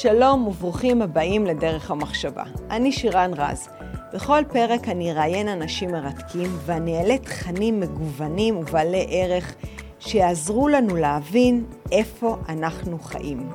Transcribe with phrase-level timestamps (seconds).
[0.00, 2.42] שלום וברוכים הבאים לדרך המחשבה.
[2.70, 3.68] אני שירן רז.
[4.14, 9.54] בכל פרק אני אראיין אנשים מרתקים ואני אעלה תכנים מגוונים ובעלי ערך
[10.00, 13.48] שיעזרו לנו להבין איפה אנחנו חיים.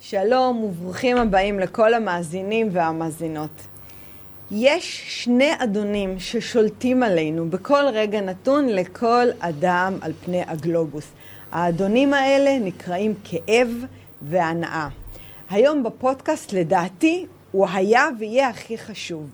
[0.00, 3.71] שלום וברוכים הבאים לכל המאזינים והמאזינות.
[4.54, 11.06] יש שני אדונים ששולטים עלינו בכל רגע נתון לכל אדם על פני הגלובוס.
[11.52, 13.68] האדונים האלה נקראים כאב
[14.22, 14.88] והנאה.
[15.50, 19.30] היום בפודקאסט, לדעתי, הוא היה ויהיה הכי חשוב,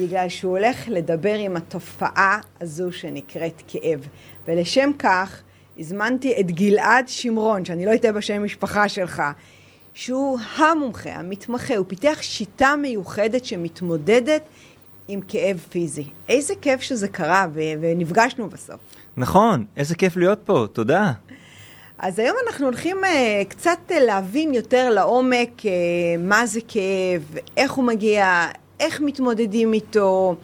[0.00, 4.08] בגלל שהוא הולך לדבר עם התופעה הזו שנקראת כאב.
[4.48, 5.42] ולשם כך
[5.78, 9.22] הזמנתי את גלעד שמרון, שאני לא אטעה בשם משפחה שלך,
[9.96, 14.42] שהוא המומחה, המתמחה, הוא פיתח שיטה מיוחדת שמתמודדת
[15.08, 16.04] עם כאב פיזי.
[16.28, 18.80] איזה כיף שזה קרה, ו- ונפגשנו בסוף.
[19.16, 21.12] נכון, איזה כיף להיות פה, תודה.
[21.98, 23.08] אז היום אנחנו הולכים uh,
[23.48, 25.64] קצת uh, להבין יותר לעומק uh,
[26.18, 28.46] מה זה כאב, איך הוא מגיע,
[28.80, 30.36] איך מתמודדים איתו.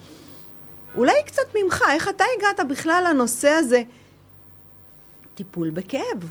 [0.95, 3.81] אולי קצת ממך, איך אתה הגעת בכלל לנושא הזה?
[5.35, 6.29] טיפול בכאב.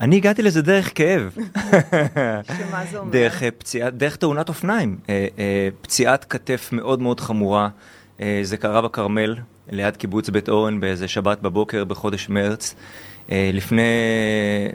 [0.00, 1.34] אני הגעתי לזה דרך כאב.
[2.58, 3.12] שמה זה אומר?
[3.12, 4.98] דרך, uh, פציעה, דרך תאונת אופניים.
[5.02, 5.10] Uh, uh,
[5.80, 7.68] פציעת כתף מאוד מאוד חמורה.
[8.42, 9.36] זה קרה בכרמל,
[9.70, 12.74] ליד קיבוץ בית אורן, באיזה שבת בבוקר בחודש מרץ.
[13.28, 13.82] לפני,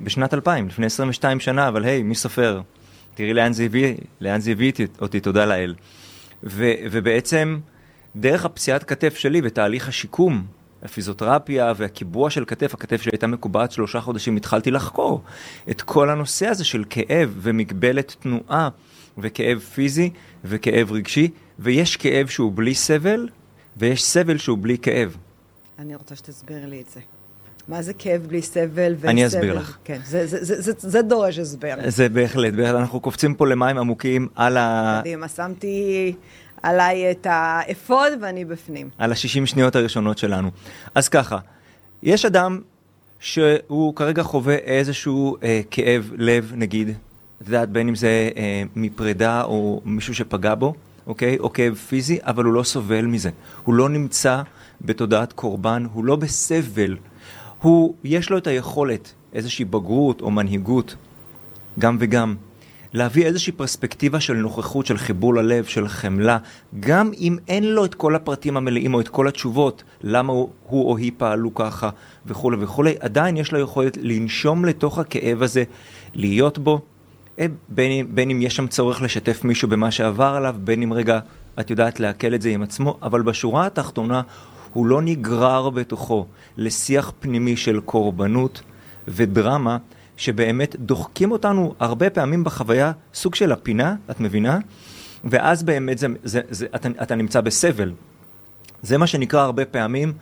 [0.03, 2.61] בשנת 2000, לפני 22 שנה, אבל היי, מי סופר?
[3.15, 5.75] תראי לאן זה הביא, לאן זה הביא אותי, תודה לאל.
[6.43, 7.59] ו, ובעצם,
[8.15, 10.43] דרך הפציעת כתף שלי בתהליך השיקום,
[10.83, 15.21] הפיזיותרפיה והקיבוע של כתף, הכתף שלי הייתה מקובעת שלושה חודשים, התחלתי לחקור
[15.69, 18.69] את כל הנושא הזה של כאב ומגבלת תנועה
[19.17, 20.09] וכאב פיזי
[20.45, 23.29] וכאב רגשי, ויש כאב שהוא בלי סבל
[23.77, 25.17] ויש סבל שהוא בלי כאב.
[25.79, 26.99] אני רוצה שתסביר לי את זה.
[27.67, 29.09] מה זה כאב בלי סבל וסבל?
[29.09, 29.77] אני אסביר לך.
[29.83, 31.75] כן, זה, זה, זה, זה, זה דורש הסבר.
[31.87, 34.99] זה בהחלט, בהחלט, אנחנו קופצים פה למים עמוקים על ה...
[35.01, 36.13] קדימה, שמתי
[36.63, 38.89] עליי את האפוד ואני בפנים.
[38.97, 40.49] על ה-60 שניות הראשונות שלנו.
[40.95, 41.37] אז ככה,
[42.03, 42.61] יש אדם
[43.19, 46.89] שהוא כרגע חווה איזשהו אה, כאב לב, נגיד,
[47.41, 50.73] את יודעת, בין אם זה אה, מפרידה או מישהו שפגע בו,
[51.07, 51.37] אוקיי?
[51.39, 53.29] או כאב פיזי, אבל הוא לא סובל מזה.
[53.63, 54.41] הוא לא נמצא
[54.81, 56.97] בתודעת קורבן, הוא לא בסבל.
[57.61, 60.95] הוא, יש לו את היכולת, איזושהי בגרות או מנהיגות,
[61.79, 62.35] גם וגם,
[62.93, 66.37] להביא איזושהי פרספקטיבה של נוכחות, של חיבור ללב, של חמלה,
[66.79, 70.89] גם אם אין לו את כל הפרטים המלאים או את כל התשובות, למה הוא, הוא
[70.89, 71.89] או היא פעלו ככה
[72.25, 75.63] וכולי וכולי, עדיין יש לו יכולת לנשום לתוך הכאב הזה,
[76.13, 76.81] להיות בו,
[77.39, 81.19] אה, בין, בין אם יש שם צורך לשתף מישהו במה שעבר עליו, בין אם רגע,
[81.59, 84.21] את יודעת, לעכל את זה עם עצמו, אבל בשורה התחתונה
[84.73, 86.25] הוא לא נגרר בתוכו
[86.57, 88.61] לשיח פנימי של קורבנות
[89.07, 89.77] ודרמה.
[90.17, 94.59] שבאמת דוחקים אותנו הרבה פעמים בחוויה, סוג של הפינה, את מבינה?
[95.23, 97.93] ואז באמת זה, זה, זה, אתה, אתה נמצא בסבל.
[98.81, 100.13] זה מה שנקרא הרבה פעמים,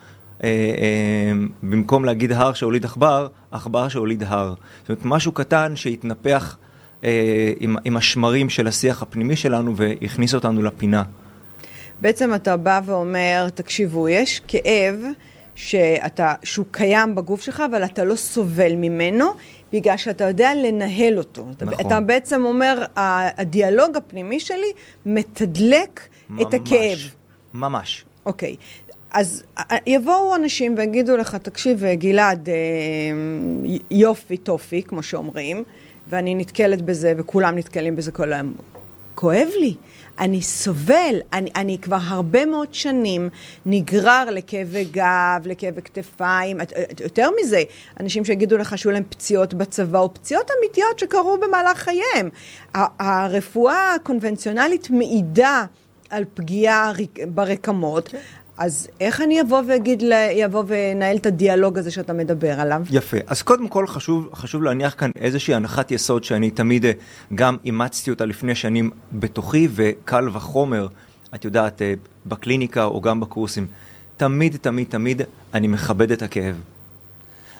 [0.43, 1.31] אה, אה,
[1.63, 4.53] במקום להגיד הר שהוליד עכבר, עכבר שהוליד הר.
[4.81, 6.57] זאת אומרת, משהו קטן שהתנפח
[7.03, 11.03] אה, עם, עם השמרים של השיח הפנימי שלנו והכניס אותנו לפינה.
[12.01, 14.95] בעצם אתה בא ואומר, תקשיבו, יש כאב
[15.55, 19.25] שאתה, שהוא קיים בגוף שלך, אבל אתה לא סובל ממנו,
[19.73, 21.45] בגלל שאתה יודע לנהל אותו.
[21.61, 21.87] נכון.
[21.87, 24.71] אתה בעצם אומר, הדיאלוג הפנימי שלי
[25.05, 26.97] מתדלק ממש, את הכאב.
[27.53, 28.05] ממש.
[28.25, 28.55] אוקיי.
[29.11, 29.43] אז
[29.85, 32.55] יבואו אנשים ויגידו לך, תקשיב, גלעד, אה,
[33.91, 35.63] יופי, טופי, כמו שאומרים,
[36.09, 38.53] ואני נתקלת בזה, וכולם נתקלים בזה כל היום.
[39.19, 39.75] כואב לי.
[40.19, 43.29] אני סובל, אני, אני כבר הרבה מאוד שנים
[43.65, 46.57] נגרר לכאבי גב, לכאבי כתפיים,
[47.03, 47.63] יותר מזה,
[47.99, 52.29] אנשים שיגידו לך שהיו להם פציעות בצבא, או פציעות אמיתיות שקרו במהלך חייהם.
[52.99, 55.65] הרפואה הקונבנציונלית מעידה
[56.09, 56.91] על פגיעה
[57.27, 58.17] ברקמות, כן.
[58.59, 60.03] אז איך אני אבוא ואגיד,
[60.45, 62.81] אבוא ונהל את הדיאלוג הזה שאתה מדבר עליו?
[62.91, 63.17] יפה.
[63.27, 66.91] אז קודם כל חשוב, חשוב להניח כאן איזושהי הנחת יסוד שאני תמיד אה,
[67.35, 70.87] גם אימצתי אותה לפני שנים בתוכי, וקל וחומר,
[71.35, 71.93] את יודעת, אה,
[72.25, 73.67] בקליניקה או גם בקורסים.
[74.17, 75.21] תמיד, תמיד, תמיד
[75.53, 76.55] אני מכבד את הכאב.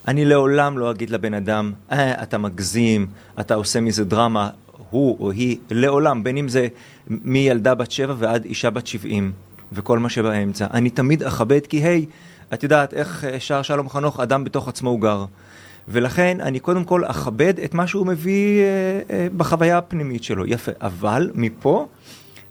[0.08, 3.08] אני לעולם לא אגיד לבן אדם, אה, אתה מגזים,
[3.40, 4.50] אתה עושה מזה דרמה,
[4.90, 6.68] הוא או היא, לעולם, בין אם זה
[7.08, 9.32] מילדה בת שבע ועד אישה בת שבעים.
[9.74, 10.68] וכל מה שבאמצע.
[10.74, 12.06] אני תמיד אכבד, כי היי,
[12.54, 15.26] את יודעת איך אה, שר שלום חנוך, אדם בתוך עצמו הוא גר.
[15.88, 18.66] ולכן אני קודם כל אכבד את מה שהוא מביא אה,
[19.10, 20.46] אה, בחוויה הפנימית שלו.
[20.46, 20.72] יפה.
[20.82, 21.88] אבל מפה,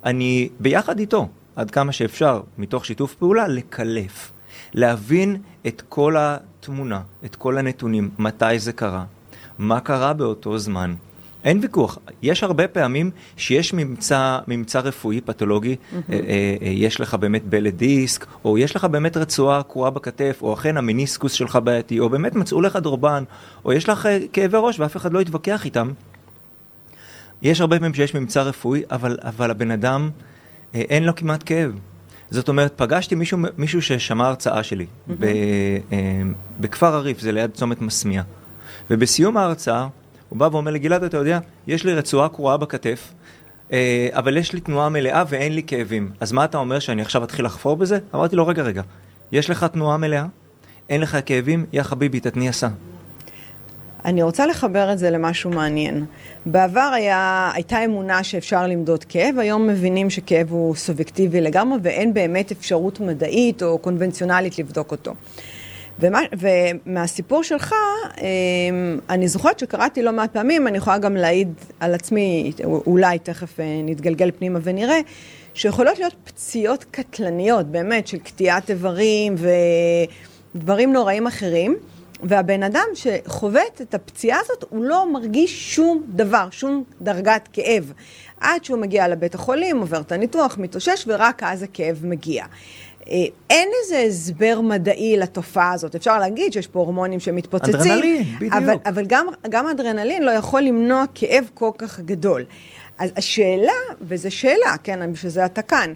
[0.05, 1.29] אני ביחד איתו.
[1.56, 4.32] עד כמה שאפשר, מתוך שיתוף פעולה, לקלף.
[4.75, 5.37] להבין
[5.67, 9.05] את כל התמונה, את כל הנתונים, מתי זה קרה,
[9.59, 10.94] מה קרה באותו זמן.
[11.44, 16.12] אין ויכוח, יש הרבה פעמים שיש ממצא, ממצא רפואי פתולוגי, mm-hmm.
[16.61, 21.32] יש לך באמת בלט דיסק, או יש לך באמת רצועה קרועה בכתף, או אכן המיניסקוס
[21.32, 23.25] שלך בעייתי, או באמת מצאו לך דורבן,
[23.64, 25.90] או יש לך כאבי ראש ואף אחד לא יתווכח איתם.
[27.43, 30.11] יש הרבה פעמים שיש ממצא רפואי, אבל, אבל הבן אדם,
[30.75, 31.79] אין לו כמעט כאב.
[32.31, 35.12] זאת אומרת, פגשתי מישהו, מישהו ששמע הרצאה שלי mm-hmm.
[35.20, 35.26] ב,
[36.61, 38.23] בכפר הריף, זה ליד צומת מסמיה.
[38.91, 39.87] ובסיום ההרצאה,
[40.28, 43.12] הוא בא ואומר לי, גלעד, אתה יודע, יש לי רצועה קרועה בכתף,
[43.72, 46.10] אה, אבל יש לי תנועה מלאה ואין לי כאבים.
[46.20, 47.98] אז מה אתה אומר, שאני עכשיו אתחיל לחפור בזה?
[48.14, 48.82] אמרתי לו, רגע, רגע,
[49.32, 50.25] יש לך תנועה מלאה,
[50.88, 52.69] אין לך כאבים, יא חביבי, תתניע סע.
[54.04, 56.04] אני רוצה לחבר את זה למשהו מעניין.
[56.46, 62.52] בעבר היה, הייתה אמונה שאפשר למדוד כאב, היום מבינים שכאב הוא סובייקטיבי לגמרי ואין באמת
[62.52, 65.14] אפשרות מדעית או קונבנציונלית לבדוק אותו.
[66.00, 67.74] ומה, ומהסיפור שלך,
[68.20, 73.60] אמ, אני זוכרת שקראתי לא מעט פעמים, אני יכולה גם להעיד על עצמי, אולי תכף
[73.60, 75.00] אה, נתגלגל פנימה ונראה,
[75.54, 79.34] שיכולות להיות פציעות קטלניות, באמת, של קטיעת איברים
[80.54, 81.76] ודברים נוראים אחרים.
[82.22, 87.92] והבן אדם שחובט את הפציעה הזאת, הוא לא מרגיש שום דבר, שום דרגת כאב.
[88.40, 92.44] עד שהוא מגיע לבית החולים, עובר את הניתוח, מתאושש, ורק אז הכאב מגיע.
[93.10, 93.16] אה,
[93.50, 95.94] אין איזה הסבר מדעי לתופעה הזאת.
[95.94, 97.75] אפשר להגיד שיש פה הורמונים שמתפוצצים.
[97.75, 98.55] אדרנלין, בדיוק.
[98.55, 102.44] אבל, אבל גם, גם אדרנלין לא יכול למנוע כאב כל כך גדול.
[102.99, 105.93] אז השאלה, וזו שאלה, כן, בשביל זה אתה כאן,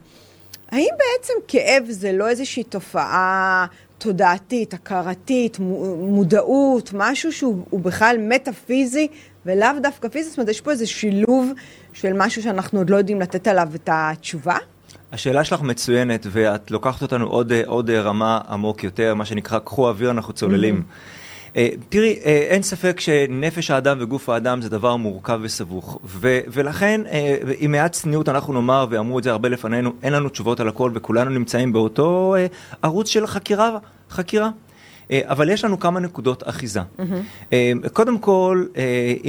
[0.70, 3.66] האם בעצם כאב זה לא איזושהי תופעה
[3.98, 5.58] תודעתית, הכרתית,
[5.98, 9.08] מודעות, משהו שהוא בכלל מטאפיזי
[9.46, 11.52] ולאו דווקא פיזי, זאת אומרת, יש פה איזה שילוב
[11.92, 14.56] של משהו שאנחנו עוד לא יודעים לתת עליו את התשובה?
[15.12, 20.10] השאלה שלך מצוינת, ואת לוקחת אותנו עוד, עוד רמה עמוק יותר, מה שנקרא, קחו אוויר,
[20.10, 20.82] אנחנו צוללים.
[21.56, 27.00] אה, תראי, אה, אין ספק שנפש האדם וגוף האדם זה דבר מורכב וסבוך, ו- ולכן
[27.10, 30.68] אה, עם מעט צניעות אנחנו נאמר, ואמרו את זה הרבה לפנינו, אין לנו תשובות על
[30.68, 32.34] הכל וכולנו נמצאים באותו
[32.82, 33.78] ערוץ של חקירה,
[34.10, 34.50] חקירה.
[35.22, 36.80] אבל יש לנו כמה נקודות אחיזה.
[36.80, 37.52] Mm-hmm.
[37.92, 38.66] קודם כל,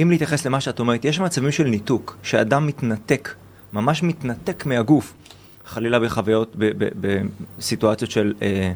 [0.02, 3.34] אם להתייחס למה שאת אומרת, יש מצבים של ניתוק, שאדם מתנתק,
[3.72, 5.14] ממש מתנתק מהגוף,
[5.66, 6.56] חלילה בחוויות,
[7.58, 8.34] בסיטואציות של...
[8.42, 8.72] אה,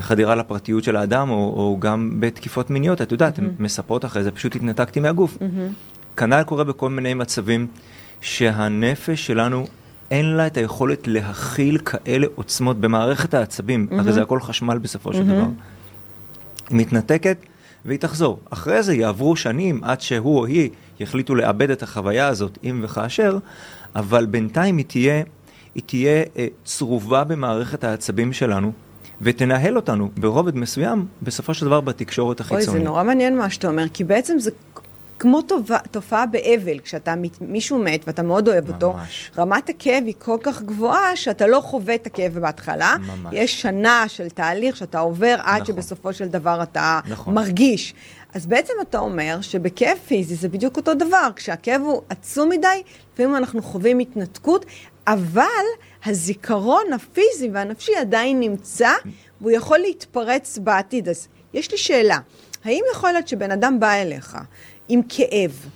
[0.00, 3.42] חדירה לפרטיות של האדם, או, או גם בתקיפות מיניות, את יודעת, mm-hmm.
[3.42, 5.36] הן מספרות אחרי זה, פשוט התנתקתי מהגוף.
[5.36, 6.16] Mm-hmm.
[6.16, 7.66] כנ"ל קורה בכל מיני מצבים
[8.20, 9.66] שהנפש שלנו,
[10.10, 14.00] אין לה את היכולת להכיל כאלה עוצמות במערכת העצבים, mm-hmm.
[14.00, 15.14] הרי זה הכל חשמל בסופו mm-hmm.
[15.14, 15.46] של דבר.
[16.70, 17.36] היא מתנתקת
[17.84, 18.38] והיא תחזור.
[18.50, 20.70] אחרי זה יעברו שנים עד שהוא או היא
[21.00, 23.38] יחליטו לאבד את החוויה הזאת, אם וכאשר,
[23.94, 25.22] אבל בינתיים היא תהיה,
[25.74, 28.72] היא תהיה אה, צרובה במערכת העצבים שלנו.
[29.24, 32.68] ותנהל אותנו ברובד מסוים, בסופו של דבר בתקשורת החיצונית.
[32.68, 34.50] אוי, זה נורא מעניין מה שאתה אומר, כי בעצם זה
[35.18, 38.74] כמו תופעה, תופעה באבל, כשאתה, מישהו מת ואתה מאוד אוהב ממש.
[38.74, 38.94] אותו,
[39.38, 42.94] רמת הכאב היא כל כך גבוהה שאתה לא חווה את הכאב בהתחלה.
[43.00, 43.34] ממש.
[43.36, 45.74] יש שנה של תהליך שאתה עובר עד נכון.
[45.74, 47.34] שבסופו של דבר אתה נכון.
[47.34, 47.94] מרגיש.
[48.34, 52.82] אז בעצם אתה אומר שבכאב פיזי זה בדיוק אותו דבר, כשהכאב הוא עצום מדי,
[53.14, 54.66] לפעמים אנחנו חווים התנתקות,
[55.06, 55.64] אבל
[56.04, 58.90] הזיכרון הפיזי והנפשי עדיין נמצא,
[59.40, 61.08] והוא יכול להתפרץ בעתיד.
[61.08, 62.18] אז יש לי שאלה,
[62.64, 64.36] האם יכול להיות שבן אדם בא אליך
[64.88, 65.66] עם כאב,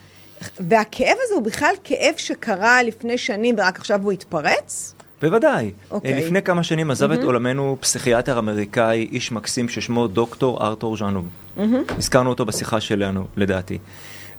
[0.60, 4.94] והכאב הזה הוא בכלל כאב שקרה לפני שנים ורק עכשיו הוא התפרץ?
[5.22, 5.70] בוודאי.
[5.70, 5.90] Okay.
[5.90, 6.24] אוקיי.
[6.24, 7.14] לפני כמה שנים עזב mm-hmm.
[7.14, 11.28] את עולמנו פסיכיאטר אמריקאי, איש מקסים ששמו דוקטור ארתור ז'אנוב.
[11.56, 11.60] Mm-hmm.
[11.98, 13.78] הזכרנו אותו בשיחה שלנו, לדעתי.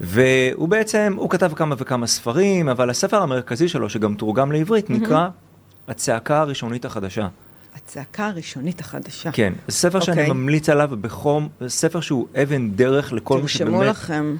[0.01, 4.89] והוא בעצם, הוא כתב כמה וכמה ספרים, אבל הספר המרכזי שלו, שגם תורגם לעברית.
[4.89, 5.27] נקרא
[5.87, 7.27] הצעקה הראשונית החדשה.
[7.75, 9.31] הצעקה הראשונית החדשה.
[9.31, 10.01] כן, זה ספר okay.
[10.01, 10.33] שאני אוקיי.
[10.33, 13.71] ממליץ עליו בחום, זה ספר שהוא אבן דרך לכל מי שבאמת...
[13.71, 14.35] תרשמו לכם.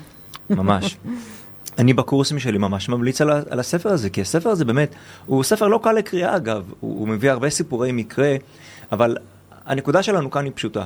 [0.50, 0.98] ממש.
[1.80, 4.96] אני בקורסים שלי ממש ממליץ על, על הספר הזה, כי הספר הזה באמת,
[5.26, 8.36] הוא ספר לא קל לקריאה אגב, הוא, הוא מביא הרבה סיפורי מקרה,
[8.92, 9.18] אבל
[9.66, 10.84] הנקודה שלנו כאן היא פשוטה.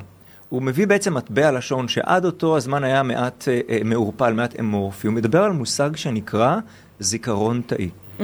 [0.52, 5.08] הוא מביא בעצם מטבע לשון שעד אותו הזמן היה מעט אה, אה, מעורפל, מעט אמורפי.
[5.08, 6.58] הוא מדבר על מושג שנקרא
[7.00, 7.90] זיכרון תאי.
[8.20, 8.24] Mm-hmm.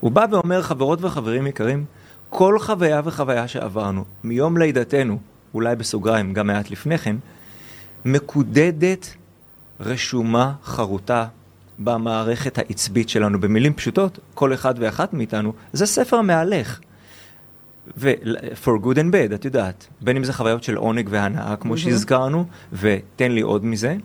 [0.00, 1.84] הוא בא ואומר, חברות וחברים יקרים,
[2.30, 5.18] כל חוויה וחוויה שעברנו, מיום לידתנו,
[5.54, 7.16] אולי בסוגריים, גם מעט לפני כן,
[8.04, 9.14] מקודדת,
[9.80, 11.26] רשומה, חרוטה
[11.78, 13.40] במערכת העצבית שלנו.
[13.40, 16.80] במילים פשוטות, כל אחד ואחת מאיתנו, זה ספר מהלך.
[17.96, 21.76] ו-for good and bad, את יודעת, בין אם זה חוויות של עונג והנאה, כמו mm-hmm.
[21.76, 23.96] שהזכרנו, ותן לי עוד מזה,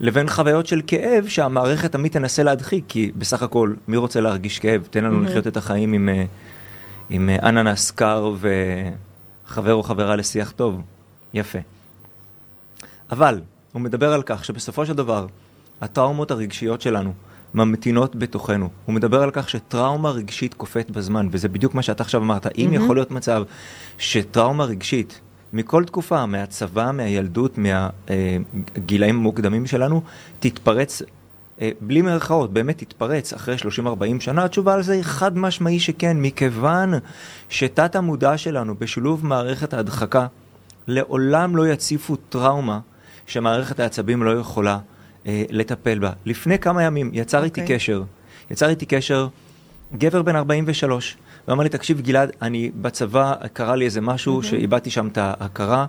[0.00, 4.86] לבין חוויות של כאב שהמערכת תמיד תנסה להדחיק, כי בסך הכל, מי רוצה להרגיש כאב?
[4.90, 5.28] תן לנו mm-hmm.
[5.28, 6.24] לחיות את החיים עם, אה,
[7.10, 8.32] עם אה, אננס קר
[9.48, 10.80] וחבר או חברה לשיח טוב.
[11.34, 11.58] יפה.
[13.10, 13.40] אבל
[13.72, 15.26] הוא מדבר על כך שבסופו של דבר,
[15.80, 17.12] הטראומות הרגשיות שלנו
[17.54, 18.68] ממתינות בתוכנו.
[18.84, 22.46] הוא מדבר על כך שטראומה רגשית קופאת בזמן, וזה בדיוק מה שאתה עכשיו אמרת.
[22.58, 22.84] אם מהמם.
[22.84, 23.42] יכול להיות מצב
[23.98, 25.20] שטראומה רגשית,
[25.52, 30.02] מכל תקופה, מהצבא, מהילדות, מהגילאים המוקדמים שלנו,
[30.40, 31.02] תתפרץ,
[31.60, 36.16] אה, בלי מירכאות, באמת תתפרץ אחרי 30-40 שנה, התשובה על זה היא חד משמעי שכן,
[36.20, 36.94] מכיוון
[37.48, 40.26] שתת המודע שלנו בשילוב מערכת ההדחקה,
[40.86, 42.80] לעולם לא יציפו טראומה
[43.26, 44.93] שמערכת העצבים לא יכולה אה,
[45.26, 46.10] לטפל בה.
[46.26, 47.76] לפני כמה ימים יצר איתי אוקיי.
[47.76, 48.02] קשר,
[48.50, 49.28] יצר איתי קשר
[49.98, 51.16] גבר בן 43,
[51.48, 55.86] ואמר לי, תקשיב גלעד, אני בצבא, קרה לי איזה משהו שאיבדתי שם את ההכרה,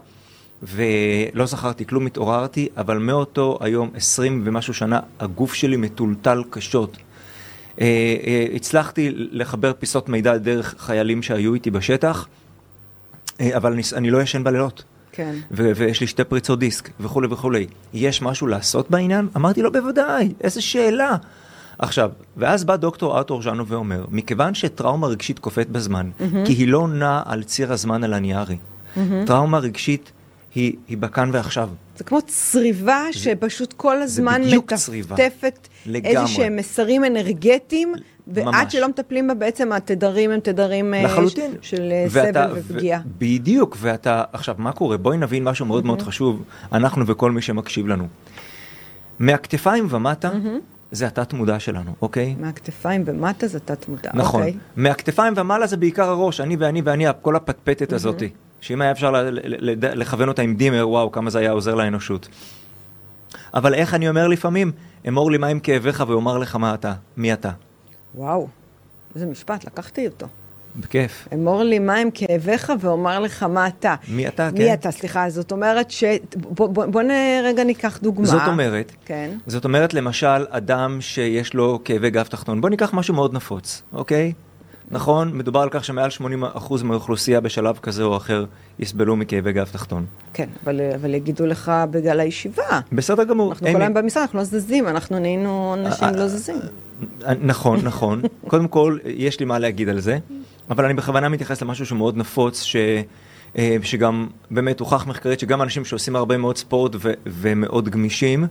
[0.64, 6.98] ולא זכרתי כלום, התעוררתי, אבל מאותו היום, 20 ומשהו שנה, הגוף שלי מטולטל קשות.
[7.82, 7.86] אה,
[8.28, 12.28] אה, הצלחתי לחבר פיסות מידע דרך חיילים שהיו איתי בשטח,
[13.42, 14.84] אה, אבל אני, אני לא ישן בלילות.
[15.16, 15.36] כן.
[15.52, 17.68] ו- ויש לי שתי פריצות דיסק וכולי וכולי.
[17.94, 19.28] יש משהו לעשות בעניין?
[19.36, 21.16] אמרתי לו, בוודאי, איזה שאלה.
[21.80, 26.10] עכשיו, ואז בא דוקטור ארתור ז'אנו ואומר, מכיוון שטראומה רגשית קופאת בזמן,
[26.46, 28.58] כי היא לא נעה על ציר הזמן הלניארי,
[29.26, 30.12] טראומה רגשית
[30.56, 31.70] היא, היא בכאן ועכשיו.
[31.98, 34.42] זה כמו צריבה שפשוט כל הזמן.
[35.12, 35.68] מטפטפת.
[35.96, 37.94] איזה שהם מסרים אנרגטיים,
[38.28, 38.74] ועד ממש.
[38.74, 41.52] שלא מטפלים בה בעצם התדרים הם תדרים אה, לחלוטין.
[41.62, 43.00] ש- של אה, ואתה- סבל ופגיעה.
[43.06, 44.98] ו- בדיוק, ואתה, עכשיו, מה קורה?
[44.98, 48.08] בואי נבין משהו מאוד מאוד חשוב, אנחנו וכל מי שמקשיב לנו.
[49.20, 50.32] מהכתפיים ומטה,
[50.92, 52.36] זה התת מודע שלנו, אוקיי?
[52.40, 54.10] מהכתפיים ומטה זה תת מודע.
[54.14, 54.42] נכון.
[54.42, 54.58] אוקיי.
[54.76, 58.30] מהכתפיים ומעלה זה בעיקר הראש, אני ואני ואני, כל הפטפטת הזאתי.
[58.62, 59.30] שאם היה אפשר
[59.74, 62.28] לכוון אותה עם דימר, וואו, כמה זה היה עוזר לאנושות.
[63.54, 64.72] אבל איך אני אומר לפעמים,
[65.08, 67.52] אמור לי מה עם כאביך ואומר לך מה אתה, מי אתה.
[68.16, 68.48] וואו,
[69.16, 70.28] איזה משפט, לקחתי אותו.
[70.76, 71.28] בכיף.
[71.34, 73.96] אמור לי מה הם כאביך ואומר לך מה אתה.
[74.08, 74.74] מי אתה, מי כן.
[74.74, 76.04] אתה, סליחה, זאת אומרת ש...
[76.36, 77.02] בוא, בוא, בוא.
[77.44, 78.26] רגע ניקח דוגמה.
[78.26, 79.38] זאת אומרת, כן.
[79.48, 84.34] זאת אומרת למשל אדם שיש לו כאבי גב תחתון, בוא ניקח משהו מאוד נפוץ, אוקיי?
[84.92, 88.46] נכון, מדובר על כך שמעל 80% מהאוכלוסייה בשלב כזה או אחר
[88.80, 90.06] יסבלו מכאבי גב תחתון.
[90.34, 92.80] כן, אבל, אבל יגידו לך בגלל הישיבה.
[92.92, 93.52] בסדר גמור.
[93.52, 96.60] אנחנו כל היום במשרד, אנחנו לא זזים, אנחנו נהיינו אנשים לא זזים.
[97.42, 98.22] נכון, נכון.
[98.48, 100.18] קודם כל, יש לי מה להגיד על זה,
[100.70, 102.76] אבל אני בכוונה מתייחס למשהו שהוא מאוד נפוץ, ש...
[103.58, 107.12] אה, שגם באמת הוכח מחקרית שגם אנשים שעושים הרבה מאוד ספורט ו...
[107.26, 108.48] ומאוד גמישים,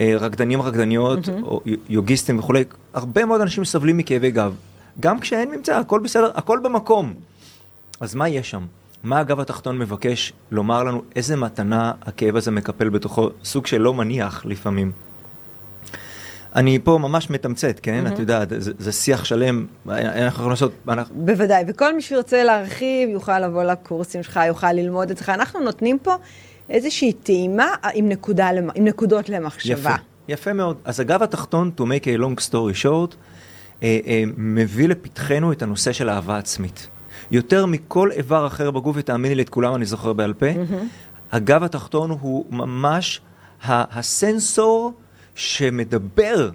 [0.00, 4.54] אה, רקדנים, רקדניות, או יוגיסטים וכולי, הרבה מאוד אנשים סובלים מכאבי גב.
[5.00, 7.14] גם כשאין ממצא, הכל בסדר, הכל במקום.
[8.00, 8.66] אז מה יש שם?
[9.02, 13.94] מה הגב התחתון מבקש לומר לנו איזה מתנה הכאב הזה מקפל בתוכו, סוג של לא
[13.94, 14.92] מניח לפעמים.
[16.56, 18.06] אני פה ממש מתמצת, כן?
[18.06, 23.08] את יודעת, זה, זה שיח שלם, אנחנו יכולים לעשות, אנחנו, בוודאי, וכל מי שירצה להרחיב
[23.08, 25.28] יוכל לבוא לקורסים שלך, יוכל ללמוד אצלך.
[25.28, 26.16] אנחנו נותנים פה
[26.70, 29.72] איזושהי טעימה עם, נקודה, עם נקודות למחשבה.
[29.72, 29.94] יפה,
[30.28, 30.76] יפה מאוד.
[30.84, 33.31] אז הגב התחתון, to make a long story short, אה, אה,
[34.36, 36.88] מביא לפתחנו את הנושא של אהבה עצמית.
[37.30, 40.46] יותר מכל איבר אחר בגוף, ותאמיני לי, את כולם אני זוכר בעל פה,
[41.32, 43.20] הגב התחתון הוא ממש
[43.64, 44.92] הסנסור
[45.34, 46.50] שמדבר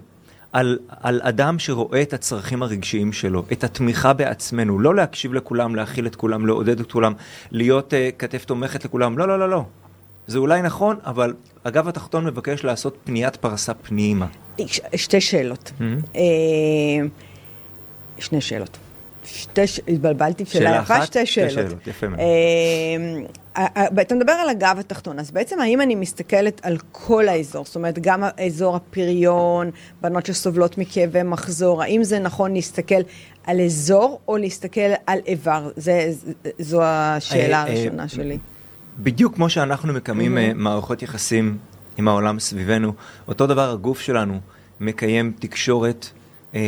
[0.52, 6.06] על, על אדם שרואה את הצרכים הרגשיים שלו, את התמיכה בעצמנו, לא להקשיב לכולם, להכיל
[6.06, 7.12] את כולם, לעודד את כולם,
[7.50, 9.64] להיות uh, כתף תומכת לכולם, לא, לא, לא, לא.
[10.28, 14.26] זה אולי נכון, אבל הגב התחתון מבקש לעשות פניית פרסה פנימה.
[14.66, 15.72] ש- שתי שאלות.
[15.78, 15.82] Mhm.
[16.16, 16.20] אה,
[18.18, 18.76] שני שאלות.
[19.24, 19.80] שתי ש...
[19.88, 21.52] התבלבלתי, שאלה שאלה אחת, שתי שתי שאלות.
[21.70, 22.20] שאלות, יפה מאוד.
[23.56, 27.64] אה, אה, אתה מדבר על הגב התחתון, אז בעצם האם אני מסתכלת על כל האזור?
[27.64, 29.70] זאת אומרת, גם אזור הפריון,
[30.00, 33.00] בנות שסובלות מכאבי מחזור, האם זה נכון להסתכל
[33.46, 35.70] על אזור או להסתכל על איבר?
[35.76, 36.10] זה,
[36.58, 38.38] זו השאלה אה, אה, הראשונה שלי.
[38.98, 40.54] בדיוק כמו שאנחנו מקיימים mm-hmm.
[40.54, 41.58] מערכות יחסים
[41.98, 42.92] עם העולם סביבנו,
[43.28, 44.40] אותו דבר הגוף שלנו
[44.80, 46.10] מקיים תקשורת,
[46.54, 46.60] אה,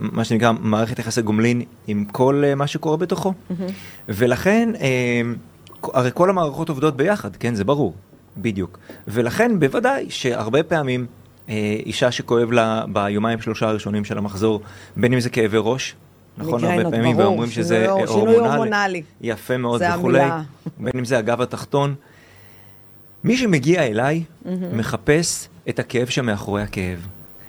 [0.00, 3.32] מה שנקרא מערכת יחסי גומלין עם כל אה, מה שקורה בתוכו.
[3.32, 3.62] Mm-hmm.
[4.08, 5.20] ולכן, אה,
[5.82, 7.54] הרי כל המערכות עובדות ביחד, כן?
[7.54, 7.94] זה ברור,
[8.36, 8.78] בדיוק.
[9.08, 11.06] ולכן בוודאי שהרבה פעמים
[11.48, 14.60] אה, אישה שכואב לה ביומיים שלושה הראשונים של המחזור,
[14.96, 15.94] בין אם זה כאבי ראש,
[16.38, 19.02] נכון, הרבה פעמים, ברור, ואומרים שזה שינוי- אה, שינוי הורמונלי.
[19.20, 20.18] יפה מאוד וכולי.
[20.78, 21.94] בין אם זה הגב התחתון.
[23.24, 24.22] מי שמגיע אליי
[24.72, 27.06] מחפש את הכאב שמאחורי הכאב,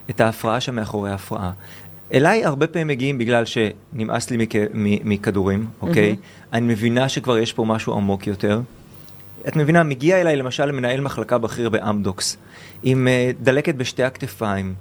[0.09, 1.51] את ההפרעה שמאחורי ההפרעה.
[2.13, 4.53] אליי הרבה פעמים מגיעים בגלל שנמאס לי מכ...
[5.03, 6.15] מכדורים, אוקיי?
[6.53, 8.61] אני מבינה שכבר יש פה משהו עמוק יותר.
[9.47, 12.37] את מבינה, מגיע אליי למשל מנהל מחלקה בכיר באמדוקס,
[12.83, 14.73] עם uh, דלקת בשתי הכתפיים.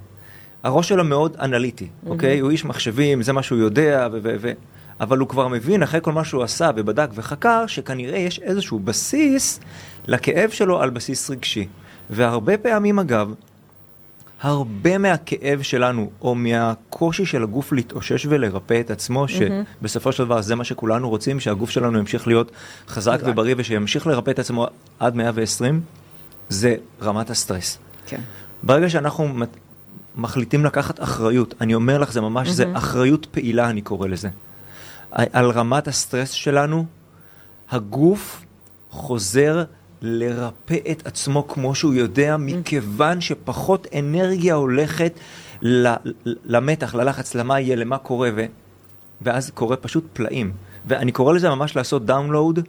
[0.63, 2.39] הראש שלו מאוד אנליטי, אוקיי?
[2.39, 4.19] הוא איש מחשבים, זה מה שהוא יודע, ו...
[4.23, 4.51] ו-, ו-
[4.99, 9.59] אבל הוא כבר מבין, אחרי כל מה שהוא עשה ובדק וחקר, שכנראה יש איזשהו בסיס
[10.07, 11.67] לכאב שלו על בסיס רגשי.
[12.09, 13.33] והרבה פעמים, אגב,
[14.41, 20.55] הרבה מהכאב שלנו, או מהקושי של הגוף להתאושש ולרפא את עצמו, שבסופו של דבר זה
[20.55, 22.51] מה שכולנו רוצים, שהגוף שלנו ימשיך להיות
[22.87, 24.67] חזק ובריא ושימשיך לרפא את עצמו
[24.99, 25.81] עד 120,
[26.49, 27.77] זה רמת הסטרס.
[28.05, 28.21] כן.
[28.63, 29.27] ברגע שאנחנו
[30.15, 34.29] מחליטים לקחת אחריות, אני אומר לך, זה ממש, זה אחריות פעילה, אני קורא לזה.
[35.11, 36.85] על רמת הסטרס שלנו,
[37.71, 38.45] הגוף
[38.89, 39.63] חוזר
[40.01, 45.19] לרפא את עצמו כמו שהוא יודע, מכיוון שפחות אנרגיה הולכת
[46.45, 48.45] למתח, ללחץ, למה יהיה, למה קורה, ו...
[49.21, 50.51] ואז קורה פשוט פלאים.
[50.85, 52.59] ואני קורא לזה ממש לעשות דאונלואוד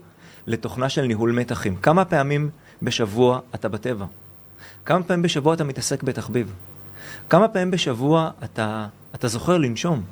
[0.47, 1.77] לתוכנה של ניהול מתחים.
[1.77, 2.51] כמה פעמים
[2.83, 4.05] בשבוע אתה בטבע?
[4.85, 6.53] כמה פעמים בשבוע אתה מתעסק בתחביב?
[7.31, 10.03] כמה פעמים בשבוע אתה, אתה זוכר לנשום?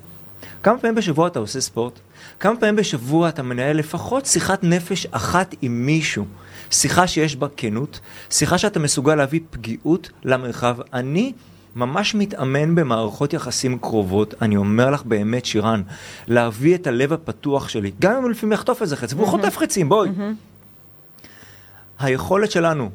[0.63, 1.99] כמה פעמים בשבוע אתה עושה ספורט?
[2.41, 6.25] כמה פעמים בשבוע אתה מנהל לפחות שיחת נפש אחת עם מישהו?
[6.71, 8.01] שיחה שיש בה כנות,
[8.31, 10.77] שיחה שאתה מסוגל להביא פגיעות למרחב.
[10.95, 11.33] אני
[11.77, 15.83] ממש מתאמן במערכות יחסים קרובות, אני אומר לך באמת, שירן,
[16.27, 20.11] להביא את הלב הפתוח שלי, גם אם לפעמים יחטוף איזה חץ, והוא חוטף חצים, בואי.
[21.99, 22.91] היכולת שלנו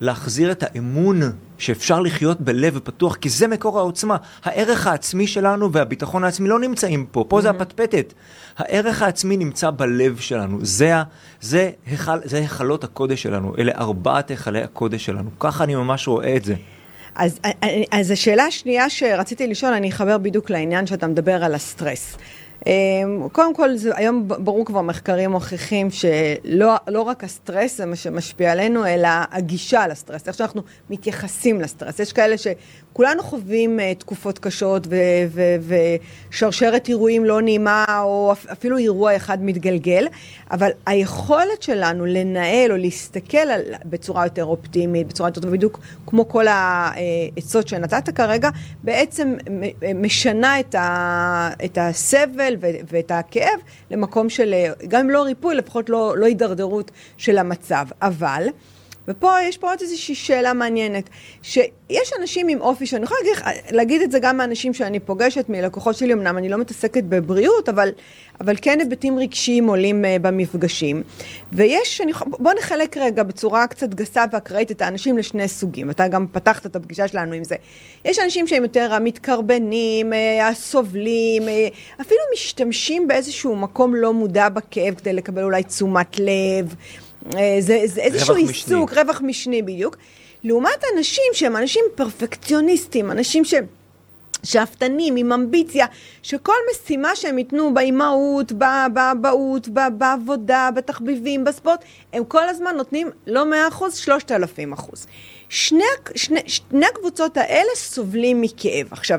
[0.00, 1.20] להחזיר את האמון
[1.58, 4.16] שאפשר לחיות בלב פתוח, כי זה מקור העוצמה.
[4.44, 8.12] הערך העצמי שלנו והביטחון העצמי לא נמצאים פה, פה זה הפטפטת.
[8.58, 11.02] הערך העצמי נמצא בלב שלנו, זה,
[11.40, 16.36] זה, היכל, זה היכלות הקודש שלנו, אלה ארבעת היכלי הקודש שלנו, ככה אני ממש רואה
[16.36, 16.54] את זה.
[17.14, 17.40] אז,
[17.90, 22.16] אז השאלה השנייה שרציתי לשאול, אני אחבר בדיוק לעניין שאתה מדבר על הסטרס.
[22.66, 27.96] אמ, קודם כל, זה, היום ברור כבר מחקרים מוכיחים שלא לא רק הסטרס זה מה
[27.96, 31.98] שמשפיע עלינו, אלא הגישה לסטרס, איך שאנחנו מתייחסים לסטרס.
[31.98, 32.36] יש כאלה
[32.92, 34.86] שכולנו חווים uh, תקופות קשות
[36.30, 40.06] ושרשרת אירועים לא נעימה, או אפילו אירוע אחד מתגלגל,
[40.50, 46.28] אבל היכולת שלנו לנהל או להסתכל על, בצורה יותר אופטימית, בצורה יותר טובה, בדיוק כמו
[46.28, 48.50] כל העצות שנתת כרגע,
[48.84, 49.34] בעצם
[49.94, 52.20] משנה את, ה, את הסבל.
[52.20, 52.56] הסבל
[52.88, 54.54] ואת הכאב למקום של,
[54.88, 57.86] גם אם לא ריפוי, לפחות לא, לא הידרדרות של המצב.
[58.02, 58.46] אבל,
[59.08, 61.10] ופה יש פה עוד איזושהי שאלה מעניינת,
[61.42, 65.96] שיש אנשים עם אופי, שאני יכולה להגיד, להגיד את זה גם מאנשים שאני פוגשת, מלקוחות
[65.96, 67.88] שלי, אמנם אני לא מתעסקת בבריאות, אבל,
[68.40, 71.02] אבל כן היבטים רגשיים עולים uh, במפגשים.
[71.52, 75.90] ויש, אני, בוא נחלק רגע בצורה קצת גסה ואקראית את האנשים לשני סוגים.
[75.90, 77.56] אתה גם פתחת את הפגישה שלנו עם זה.
[78.04, 81.68] יש אנשים שהם יותר המתקרבנים, אה, הסובלים, אה,
[82.00, 86.74] אפילו משתמשים באיזשהו מקום לא מודע בכאב כדי לקבל אולי תשומת לב.
[87.36, 89.96] אה, זה, זה איזשהו עיסוק, רווח משני בדיוק.
[90.44, 93.54] לעומת אנשים שהם אנשים פרפקציוניסטים, אנשים ש...
[94.42, 95.86] שאפתנים, עם אמביציה,
[96.22, 98.52] שכל משימה שהם ייתנו באימהות,
[98.92, 105.06] באבהות, בעבודה, בתחביבים, בספורט, הם כל הזמן נותנים לא 100%, 3,000 אחוז.
[105.48, 108.86] שני, שני, שני הקבוצות האלה סובלים מכאב.
[108.90, 109.18] עכשיו,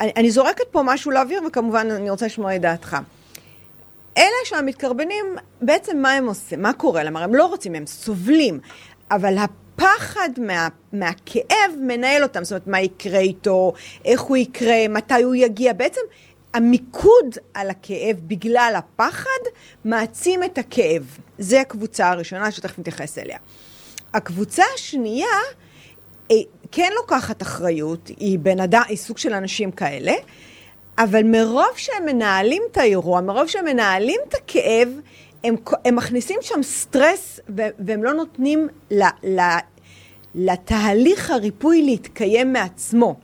[0.00, 2.96] אני, אני זורקת פה משהו לאוויר, וכמובן אני רוצה לשמוע את דעתך.
[4.18, 5.24] אלה שהמתקרבנים,
[5.60, 6.62] בעצם מה הם עושים?
[6.62, 7.16] מה קורה להם?
[7.16, 8.60] הם לא רוצים, הם סובלים.
[9.10, 12.44] אבל הפחד מה, מהכאב מנהל אותם.
[12.44, 13.72] זאת אומרת, מה יקרה איתו,
[14.04, 15.72] איך הוא יקרה, מתי הוא יגיע.
[15.72, 16.00] בעצם
[16.54, 19.40] המיקוד על הכאב בגלל הפחד
[19.84, 21.18] מעצים את הכאב.
[21.38, 23.38] זה הקבוצה הראשונה שתכף נתייחס אליה.
[24.14, 25.26] הקבוצה השנייה
[26.72, 30.12] כן לוקחת אחריות, היא בן אדם, היא סוג של אנשים כאלה,
[30.98, 34.88] אבל מרוב שהם מנהלים את האירוע, מרוב שהם מנהלים את הכאב,
[35.44, 37.40] הם, הם מכניסים שם סטרס
[37.86, 39.40] והם לא נותנים ל, ל,
[40.34, 43.14] לתהליך הריפוי להתקיים מעצמו.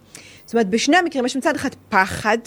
[0.45, 2.39] זאת אומרת, בשני המקרים יש מצד אחד פחד,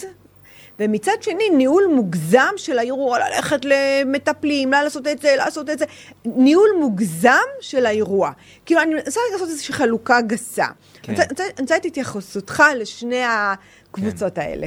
[0.78, 5.84] ומצד שני ניהול מוגזם של האירוע, ללכת למטפלים, לא לעשות את זה, לעשות את זה,
[6.24, 7.30] ניהול מוגזם
[7.60, 8.30] של האירוע.
[8.66, 10.66] כאילו, אני רוצה לעשות איזושהי חלוקה גסה.
[11.02, 11.14] כן.
[11.14, 11.24] אני
[11.60, 14.40] רוצה את התייחסותך לשני הקבוצות כן.
[14.40, 14.66] האלה.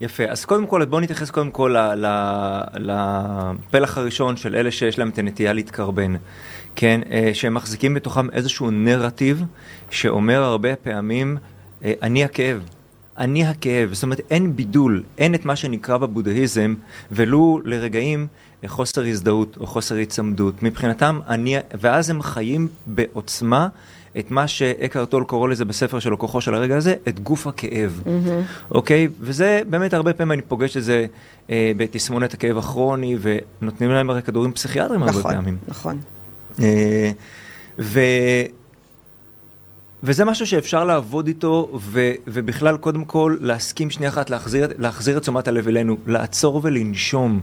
[0.00, 1.74] יפה, אז קודם כל, בואו נתייחס קודם כל
[2.74, 6.14] לפלח הראשון של אלה שיש להם את הנטייה להתקרבן,
[6.76, 9.44] כן, אה, שהם מחזיקים בתוכם איזשהו נרטיב
[9.90, 11.36] שאומר הרבה פעמים,
[11.84, 12.62] אה, אני הכאב.
[13.18, 16.74] אני הכאב, זאת אומרת אין בידול, אין את מה שנקרא בבודהיזם,
[17.12, 18.26] ולו לרגעים
[18.66, 20.62] חוסר הזדהות או חוסר היצמדות.
[20.62, 23.68] מבחינתם, אני, ואז הם חיים בעוצמה
[24.18, 28.02] את מה שאקהרט טול קורא לזה בספר שלו, כוחו של הרגע הזה, את גוף הכאב,
[28.04, 28.70] mm-hmm.
[28.70, 29.08] אוקיי?
[29.20, 31.06] וזה באמת הרבה פעמים אני פוגש את זה
[31.50, 35.56] אה, בתסמונת הכאב הכרוני, ונותנים להם הרי כדורים פסיכיאטריים נכון, הרבה פעמים.
[35.68, 35.98] נכון,
[36.58, 36.64] נכון.
[36.64, 37.10] אה,
[40.02, 45.22] וזה משהו שאפשר לעבוד איתו, ו, ובכלל, קודם כל, להסכים שנייה אחת, להחזיר, להחזיר את
[45.22, 47.40] תשומת הלב אלינו, לעצור ולנשום.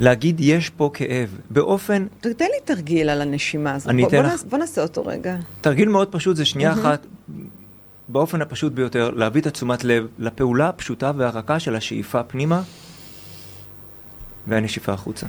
[0.00, 2.06] להגיד, יש פה כאב, באופן...
[2.20, 3.88] תן לי תרגיל על הנשימה הזאת.
[3.88, 4.26] אני בוא, בוא, לך.
[4.26, 5.36] נעש, בוא נעשה אותו רגע.
[5.60, 7.06] תרגיל מאוד פשוט, זה שנייה אחת,
[8.08, 12.62] באופן הפשוט ביותר, להביא את התשומת לב לפעולה הפשוטה והרכה של השאיפה פנימה
[14.46, 15.26] והנשיפה החוצה.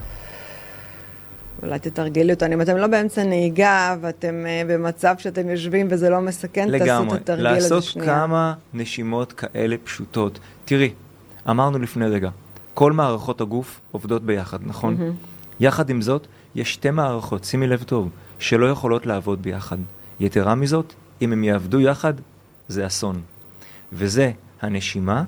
[1.63, 2.45] אולי תתרגלי אותו.
[2.45, 7.17] אם אתם לא באמצע נהיגה ואתם uh, במצב שאתם יושבים וזה לא מסכן, תעשו לגמרי.
[7.17, 8.15] את התרגיל הזה לעשות שנייה.
[8.15, 10.39] כמה נשימות כאלה פשוטות.
[10.65, 10.91] תראי,
[11.49, 12.29] אמרנו לפני רגע,
[12.77, 14.95] כל מערכות הגוף עובדות ביחד, נכון?
[14.97, 15.15] מהמם.
[15.59, 18.09] יחד עם זאת, יש שתי מערכות, שימי לב טוב,
[18.39, 19.77] שלא יכולות לעבוד ביחד.
[20.19, 22.13] יתרה מזאת, אם הם יעבדו יחד,
[22.67, 23.21] זה אסון.
[23.93, 25.23] וזה הנשימה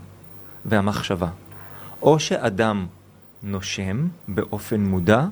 [0.66, 1.28] והמחשבה.
[2.02, 2.86] או שאדם
[3.44, 5.26] נושם באופן מודע,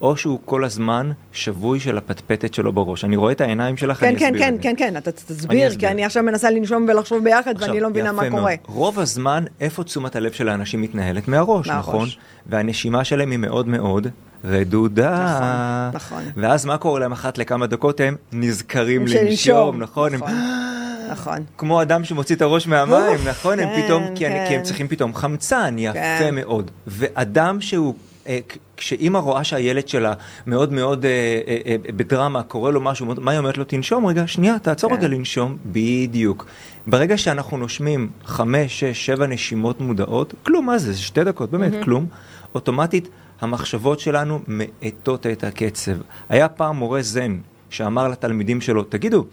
[0.00, 3.04] או שהוא כל הזמן שבוי של הפטפטת שלו בראש.
[3.04, 4.62] אני רואה את העיניים שלך, כן, אני כן, אסביר כן, זה.
[4.62, 5.90] כן, כן, אתה תסביר, כי אסביר.
[5.90, 8.42] אני עכשיו מנסה לנשום ולחשוב ביחד עכשיו, ואני לא מבינה מה יפה קורה.
[8.66, 8.76] מאוד.
[8.76, 11.28] רוב הזמן, איפה תשומת הלב של האנשים מתנהלת?
[11.28, 11.88] מהראש, מהראש.
[11.88, 12.08] נכון?
[12.46, 14.06] והנשימה שלהם היא מאוד מאוד
[14.44, 15.90] רדודה.
[15.94, 16.32] נכון, נכון.
[16.36, 18.00] ואז מה קורה להם אחת לכמה דקות?
[18.00, 20.14] הם נזכרים לנשום, נכון?
[20.14, 20.34] הם- נכון,
[21.12, 21.38] נכון.
[21.58, 23.60] כמו אדם שמוציא את הראש מהמים, נכון?
[23.60, 24.62] הם כן, פתאום, כי אני- כי הם כן.
[24.62, 26.34] צריכים פתאום חמצן, יפה כן.
[26.34, 26.70] מאוד.
[26.86, 27.94] ואדם שהוא...
[28.28, 28.38] אה,
[28.76, 30.12] כשאימא רואה שהילד שלה
[30.46, 33.64] מאוד מאוד אה, אה, בדרמה, קורה לו משהו, מה היא אומרת לו?
[33.64, 34.96] תנשום רגע, שנייה, תעצור כן.
[34.96, 36.46] רגע לנשום, בדיוק.
[36.86, 40.92] ברגע שאנחנו נושמים חמש, שש, שבע נשימות מודעות, כלום, מה זה?
[40.92, 42.06] זה שתי דקות, באמת, כלום.
[42.54, 43.08] אוטומטית,
[43.40, 45.92] המחשבות שלנו מאטות את הקצב.
[46.28, 47.38] היה פעם מורה זן
[47.70, 49.24] שאמר לתלמידים שלו, תגידו,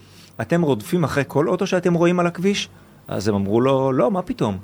[0.42, 2.70] אתם רודפים אחרי כל אוטו שאתם רואים על הכביש?
[3.08, 4.58] אז הם אמרו לו, לא, מה פתאום?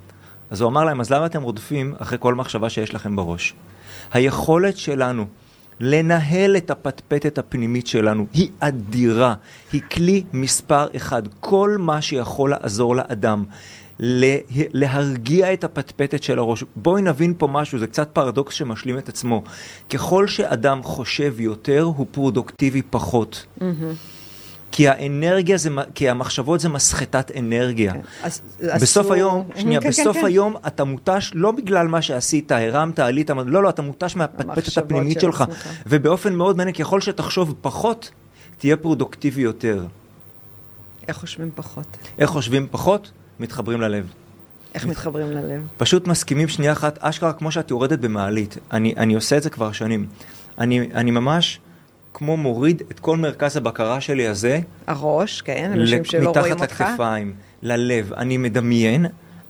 [0.50, 3.54] אז הוא אמר להם, אז למה אתם רודפים אחרי כל מחשבה שיש לכם בראש?
[4.14, 5.26] היכולת שלנו
[5.80, 9.34] לנהל את הפטפטת הפנימית שלנו היא אדירה,
[9.74, 11.24] היא כלי מספר אחד.
[11.40, 13.44] כל מה שיכול לעזור לאדם
[14.00, 14.38] לה-
[14.74, 16.64] להרגיע את הפטפטת של הראש.
[16.76, 19.44] בואי נבין פה משהו, זה קצת פרדוקס שמשלים את עצמו.
[19.90, 23.46] ככל שאדם חושב יותר, הוא פרודוקטיבי פחות.
[24.72, 27.94] כי האנרגיה זה, כי המחשבות זה מסחטת אנרגיה.
[27.94, 28.00] כן.
[28.24, 30.26] אז- אז בסוף אסור- היום, שנייה, כן, כן, בסוף כן.
[30.26, 35.14] היום אתה מותש לא בגלל מה שעשית, הרמת, עלית, לא, לא, אתה מותש מהפטפטת הפנימית
[35.20, 35.42] של שלך.
[35.42, 35.68] עצמך.
[35.86, 38.12] ובאופן מאוד מעניין, ככל שתחשוב פחות,
[38.58, 39.86] תהיה פרודוקטיבי יותר.
[41.08, 41.86] איך חושבים פחות?
[42.20, 43.12] איך חושבים פחות?
[43.40, 44.06] מתחברים ללב.
[44.76, 45.62] איך מתחברים ללב?
[45.78, 48.58] פשוט מסכימים שנייה אחת, אשכרה כמו שאת יורדת במעלית.
[48.72, 50.06] אני, אני עושה את זה כבר שנים.
[50.58, 51.60] אני, אני ממש
[52.22, 56.82] כמו מוריד את כל מרכז הבקרה שלי הזה, הראש, כן, אנשים שלא רואים מתחת אותך.
[56.82, 58.14] לכתפיים, ללב.
[58.14, 59.06] אני מדמיין,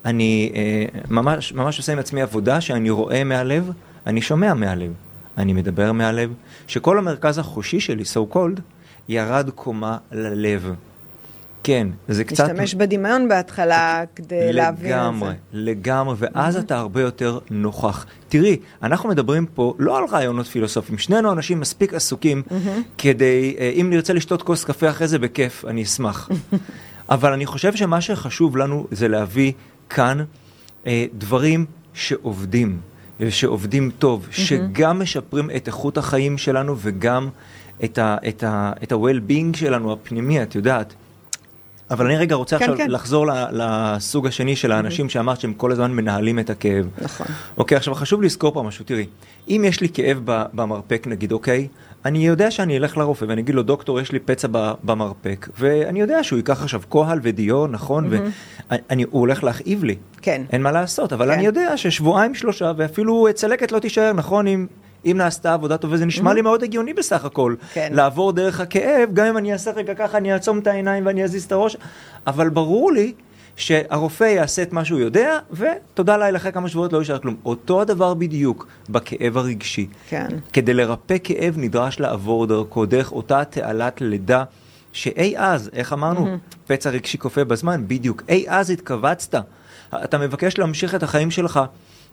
[0.06, 3.72] אני אה, ממש, ממש עושה עם עצמי עבודה שאני רואה מהלב,
[4.08, 4.94] אני שומע מהלב,
[5.38, 6.34] אני מדבר מהלב,
[6.68, 8.62] שכל המרכז החושי שלי, so called,
[9.10, 10.74] ירד קומה ללב.
[11.64, 12.40] כן, זה קצת...
[12.50, 15.36] להשתמש בדמיון בהתחלה כדי להבין את לגמרי, זה.
[15.54, 18.06] לגמרי, ואז אתה הרבה יותר נוכח.
[18.30, 22.42] תראי, אנחנו מדברים פה לא על רעיונות פילוסופיים, שנינו אנשים מספיק עסוקים
[22.98, 26.30] כדי, אה, אם נרצה לשתות כוס קפה אחרי זה בכיף, אני אשמח.
[27.10, 29.52] אבל אני חושב שמה שחשוב לנו זה להביא
[29.90, 30.24] כאן
[30.88, 32.78] אה, דברים שעובדים,
[33.22, 37.30] אה, שעובדים טוב, שגם משפרים את איכות החיים שלנו וגם
[37.84, 40.94] את ה- את ה- ה-well-being שלנו הפנימי, את יודעת.
[41.92, 42.92] אבל אני רגע רוצה כן, עכשיו כן.
[42.92, 46.88] לחזור לסוג השני של האנשים שאמרת שהם כל הזמן מנהלים את הכאב.
[47.02, 47.28] נכון.
[47.58, 49.06] אוקיי, עכשיו חשוב לזכור פה משהו, תראי,
[49.48, 51.68] אם יש לי כאב במרפק נגיד, אוקיי,
[52.06, 54.48] אני יודע שאני אלך לרופא ואני אגיד לו, דוקטור, יש לי פצע
[54.84, 59.96] במרפק, ואני יודע שהוא ייקח עכשיו כהל ודיו, נכון, והוא הולך להכאיב לי.
[60.22, 60.42] כן.
[60.52, 61.32] אין מה לעשות, אבל כן.
[61.32, 64.68] אני יודע ששבועיים שלושה, ואפילו צלקת לא תישאר, נכון, אם...
[65.06, 67.56] אם נעשתה עבודה טובה, זה נשמע לי מאוד הגיוני בסך הכל.
[67.74, 67.92] כן.
[67.96, 71.44] לעבור דרך הכאב, גם אם אני אעשה רגע ככה, אני אעצום את העיניים ואני אזיז
[71.44, 71.78] את הראש,
[72.28, 73.14] אבל ברור לי
[73.56, 77.36] שהרופא יעשה את מה שהוא יודע, ותודה לאל, אחרי כמה שבועות לא יישאר כלום.
[77.46, 79.88] אותו הדבר בדיוק בכאב הרגשי.
[80.10, 80.28] כן.
[80.54, 84.44] כדי לרפא כאב נדרש לעבור דרכו, דרך אותה תעלת לידה,
[84.94, 86.38] שאי אז, איך אמרנו,
[86.68, 89.36] פצע רגשי כופה בזמן, בדיוק, אי אז התכווצת.
[89.96, 91.60] אתה מבקש להמשיך את החיים שלך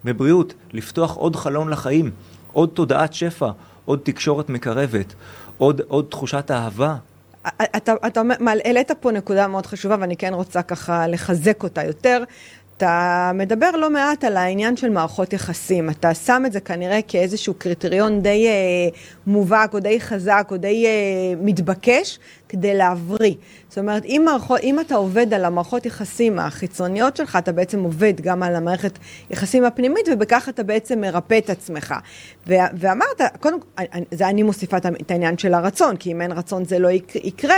[0.04, 2.10] בבריאות, לפתוח עוד חלון לחיים,
[2.58, 3.50] עוד תודעת שפע,
[3.84, 5.14] עוד תקשורת מקרבת,
[5.58, 6.96] עוד, עוד תחושת אהבה.
[7.76, 8.22] אתה, אתה
[8.64, 12.24] העלית פה נקודה מאוד חשובה, ואני כן רוצה ככה לחזק אותה יותר.
[12.78, 15.90] אתה מדבר לא מעט על העניין של מערכות יחסים.
[15.90, 18.52] אתה שם את זה כנראה כאיזשהו קריטריון די אה,
[19.26, 20.90] מובהק, או די חזק, או די אה,
[21.40, 23.34] מתבקש, כדי להבריא.
[23.68, 28.20] זאת אומרת, אם, מערכות, אם אתה עובד על המערכות יחסים החיצוניות שלך, אתה בעצם עובד
[28.20, 28.98] גם על המערכת
[29.30, 31.94] יחסים הפנימית, ובכך אתה בעצם מרפא את עצמך.
[32.46, 36.64] ו- ואמרת, קודם כל, זה אני מוסיפה את העניין של הרצון, כי אם אין רצון
[36.64, 37.56] זה לא יק- יקרה.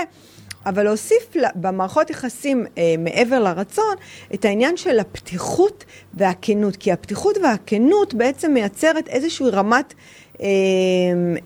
[0.66, 3.94] אבל להוסיף לה- במערכות יחסים אה, מעבר לרצון
[4.35, 9.94] את העניין של הפתיחות והכנות, כי הפתיחות והכנות בעצם מייצרת איזושהי רמת,
[10.40, 10.46] אה,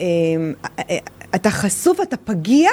[0.01, 0.99] אה, אה,
[1.35, 2.71] אתה חשוף, אתה פגיע,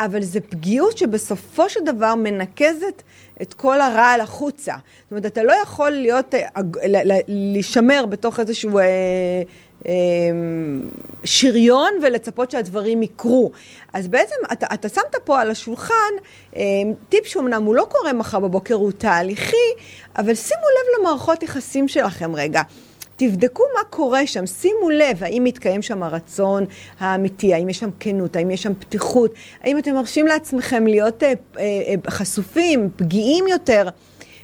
[0.00, 3.02] אבל זה פגיעות שבסופו של דבר מנקזת
[3.42, 4.72] את כל הרעל החוצה.
[5.02, 6.40] זאת אומרת, אתה לא יכול להיות, אה,
[7.28, 8.78] להישמר בתוך איזשהו...
[9.86, 9.92] אה,
[11.24, 13.50] שריון ולצפות שהדברים יקרו.
[13.92, 16.12] אז בעצם אתה, אתה שמת פה על השולחן
[16.56, 16.62] אה,
[17.08, 19.56] טיפ שאומנם הוא לא קורה מחר בבוקר, הוא תהליכי,
[20.18, 22.62] אבל שימו לב למערכות יחסים שלכם רגע.
[23.16, 26.64] תבדקו מה קורה שם, שימו לב האם מתקיים שם הרצון
[26.98, 31.28] האמיתי, האם יש שם כנות, האם יש שם פתיחות, האם אתם מרשים לעצמכם להיות אה,
[31.28, 33.88] אה, אה, חשופים, פגיעים יותר.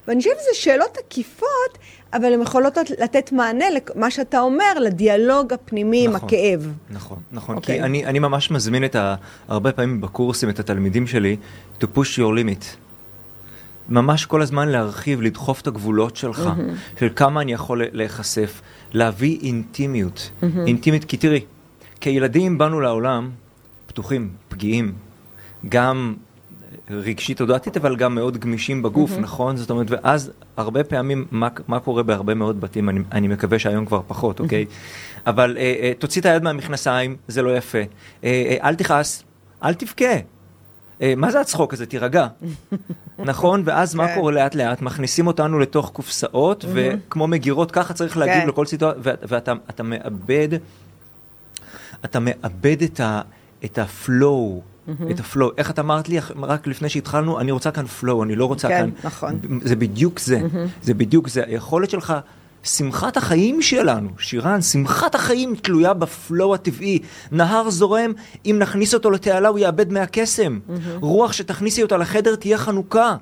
[0.08, 1.78] ואני חושבת שזה שאלות עקיפות,
[2.12, 3.64] אבל הן יכולות לתת מענה
[3.96, 6.28] למה שאתה אומר, לדיאלוג הפנימי עם נכון.
[6.28, 6.72] הכאב.
[6.90, 7.78] נכון, נכון, אוקיי.
[7.78, 9.14] כי אני, אני ממש מזמין את ה...
[9.48, 11.36] הרבה פעמים בקורסים את התלמידים שלי
[11.80, 12.64] to push your limit.
[13.88, 16.50] ממש כל הזמן להרחיב, לדחוף את הגבולות שלך,
[16.98, 18.60] של כמה אני יכול להיחשף,
[18.92, 20.30] להביא אינטימיות.
[20.66, 21.40] אינטימית, כי תראי,
[22.00, 23.30] כילדים באנו לעולם
[23.86, 24.92] פתוחים, פגיעים,
[25.68, 26.14] גם
[26.90, 29.56] רגשית תודעתית, אבל גם מאוד גמישים בגוף, נכון?
[29.56, 33.86] זאת אומרת, ואז הרבה פעמים, מה, מה קורה בהרבה מאוד בתים, אני, אני מקווה שהיום
[33.86, 34.66] כבר פחות, אוקיי?
[35.26, 37.78] אבל אה, אה, תוציא את היד מהמכנסיים, זה לא יפה.
[37.78, 37.84] אה,
[38.24, 39.24] אה, אל תכעס,
[39.64, 40.04] אל תבכה.
[41.02, 41.86] אה, מה זה הצחוק הזה?
[41.86, 42.26] תירגע.
[43.18, 43.62] נכון?
[43.64, 44.14] ואז מה כן.
[44.14, 44.82] קורה לאט לאט?
[44.82, 48.48] מכניסים אותנו לתוך קופסאות, וכמו מגירות, ככה צריך להגיב כן.
[48.48, 50.48] לכל סיטואציה, ואת- ואתה אתה מאבד,
[52.04, 53.20] אתה מאבד את ה...
[53.64, 54.62] את ה flow,
[55.10, 55.50] את ה flow.
[55.58, 58.80] איך את אמרת לי רק לפני שהתחלנו, אני רוצה כאן flow, אני לא רוצה כן,
[58.80, 58.90] כאן...
[59.04, 59.40] נכון.
[59.62, 60.40] זה בדיוק זה,
[60.82, 61.42] זה בדיוק זה.
[61.46, 62.14] היכולת שלך,
[62.62, 66.98] שמחת החיים שלנו, שירן, שמחת החיים תלויה ב flow הטבעי.
[67.32, 68.12] נהר זורם,
[68.46, 70.58] אם נכניס אותו לתעלה הוא יאבד מהקסם.
[71.00, 73.16] רוח שתכניסי אותה לחדר תהיה חנוקה.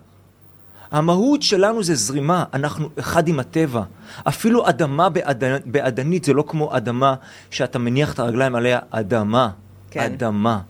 [0.91, 3.83] המהות שלנו זה זרימה, אנחנו אחד עם הטבע.
[4.29, 5.45] אפילו אדמה באד...
[5.67, 7.15] באדנית זה לא כמו אדמה
[7.51, 9.51] שאתה מניח את הרגליים עליה, אדמה.
[9.91, 10.01] כן.
[10.01, 10.61] אדמה.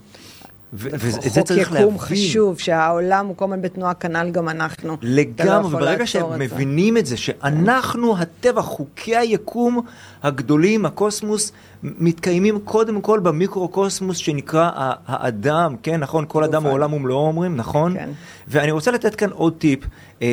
[0.72, 1.98] ואת זה חוק צריך יקום להבין.
[1.98, 4.88] חשוב, שהעולם הוא כל הזמן בתנועה, כנ"ל גם אנחנו.
[4.88, 6.06] לא לגמרי, וברגע זה.
[6.06, 9.80] שמבינים את זה, שאנחנו הטבע, חוקי היקום
[10.22, 11.52] הגדולים, הקוסמוס,
[11.82, 14.70] מתקיימים קודם כל במיקרו-קוסמוס שנקרא
[15.06, 16.24] האדם, כן, נכון?
[16.28, 16.72] כל אדם הוא.
[16.72, 17.94] עולם ומלואו אומרים, נכון?
[17.94, 18.10] כן.
[18.48, 19.80] ואני רוצה לתת כאן עוד טיפ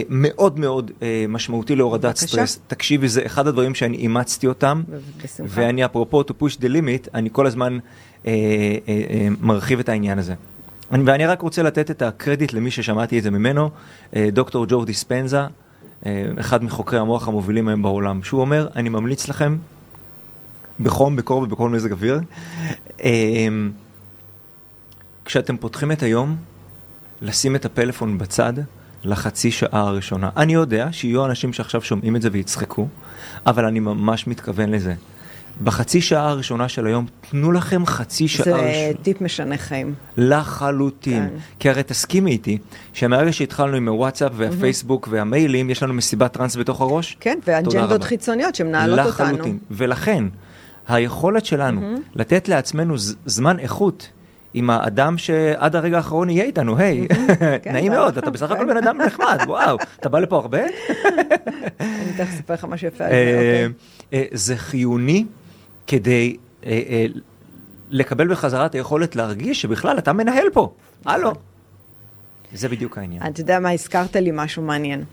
[0.10, 2.28] מאוד מאוד אה, משמעותי להורדת בבקשה.
[2.28, 2.60] סטרס.
[2.68, 4.84] תקשיבי, זה אחד הדברים שאני אימצתי אותם,
[5.24, 5.62] בשמחה.
[5.62, 7.78] ואני אפרופו to push the limit, אני כל הזמן
[8.28, 8.32] אה,
[8.88, 10.34] אה, אה, מרחיב את העניין הזה.
[10.92, 13.70] אני, ואני רק רוצה לתת את הקרדיט למי ששמעתי את זה ממנו,
[14.16, 15.42] אה, דוקטור ג'ו דיספנזה,
[16.06, 19.58] אה, אחד מחוקרי המוח המובילים היום בעולם, שהוא אומר, אני ממליץ לכם,
[20.80, 22.20] בחום, בקור ובכל מזג אוויר,
[23.04, 23.48] אה,
[25.26, 26.36] כשאתם פותחים את היום,
[27.22, 28.54] לשים את הפלאפון בצד
[29.06, 30.30] לחצי שעה הראשונה.
[30.38, 32.88] אני יודע שיהיו אנשים שעכשיו שומעים את זה ויצחקו,
[33.46, 34.94] אבל אני ממש מתכוון לזה.
[35.64, 38.94] בחצי שעה הראשונה של היום, תנו לכם חצי שעה זה ראשונה.
[39.02, 39.94] טיפ משנה חיים.
[40.18, 41.30] לחלוטין.
[41.30, 41.36] כן.
[41.60, 42.58] כי הרי תסכימי איתי,
[42.94, 47.18] שמהרגע שהתחלנו עם הוואטסאפ והפייסבוק והמיילים, יש לנו מסיבת טראנס בתוך הראש?
[47.20, 48.04] כן, ואג'נדות.
[48.04, 49.26] חיצוניות שמנהלות אותנו.
[49.26, 49.58] לחלוטין.
[49.72, 50.24] ולכן,
[50.88, 54.10] היכולת שלנו לתת לעצמנו זמן איכות
[54.58, 57.08] עם האדם שעד הרגע האחרון יהיה איתנו, היי,
[57.62, 58.52] כן, נעים זה מאוד, נכון, אתה בסך.
[58.52, 60.60] הכל בן אדם נחמד, וואו, אתה בא לפה הרבה?
[61.80, 63.74] אני תכף אספר לך משהו יפה על זה, אה, אוקיי.
[64.14, 65.26] אה, זה חיוני
[65.88, 67.06] כדי אה,
[67.90, 70.74] לקבל בחזרה את היכולת להרגיש שבכלל אתה מנהל פה,
[71.06, 71.32] הלו.
[72.54, 73.22] זה בדיוק העניין.
[73.28, 75.04] אתה יודע מה, הזכרת לי משהו מעניין.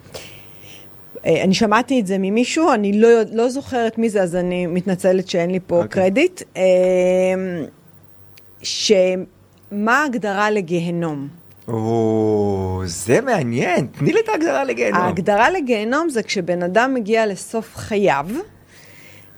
[1.27, 5.51] אני שמעתי את זה ממישהו, אני לא, לא זוכרת מי זה, אז אני מתנצלת שאין
[5.51, 6.03] לי פה אוקיי.
[6.03, 6.43] קרדיט.
[8.63, 11.29] שמה ההגדרה לגיהנום?
[11.69, 15.01] או, זה מעניין, תני לי את ההגדרה לגיהנום.
[15.01, 18.27] ההגדרה לגיהנום זה כשבן אדם מגיע לסוף חייו,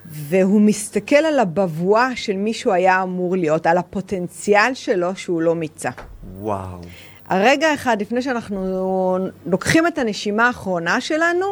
[0.06, 5.54] והוא מסתכל על הבבואה של מי שהוא היה אמור להיות, על הפוטנציאל שלו שהוא לא
[5.54, 5.90] מיצה.
[6.40, 6.78] וואו.
[7.28, 11.46] הרגע אחד לפני שאנחנו לוקחים את הנשימה האחרונה שלנו,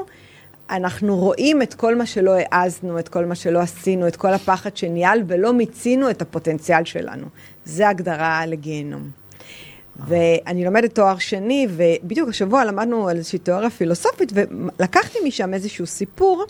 [0.70, 4.76] אנחנו רואים את כל מה שלא העזנו, את כל מה שלא עשינו, את כל הפחד
[4.76, 7.26] שניהל, ולא מיצינו את הפוטנציאל שלנו.
[7.64, 9.10] זה הגדרה לגיהנום.
[10.06, 16.44] ואני לומדת תואר שני, ובדיוק השבוע למדנו על איזושהי תיאוריה פילוסופית, ולקחתי משם איזשהו סיפור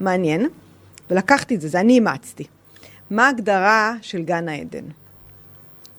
[0.00, 0.48] מעניין,
[1.10, 2.44] ולקחתי את זה, זה אני אימצתי.
[3.10, 4.84] מה ההגדרה של גן העדן?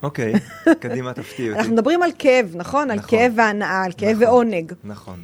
[0.03, 0.34] אוקיי,
[0.80, 1.60] קדימה תפתיע אותי.
[1.60, 2.91] אנחנו מדברים על כאב, נכון?
[2.91, 3.10] על נכון.
[3.10, 4.23] כאב והנאה, על כאב נכון.
[4.23, 4.73] ועונג.
[4.84, 5.21] נכון.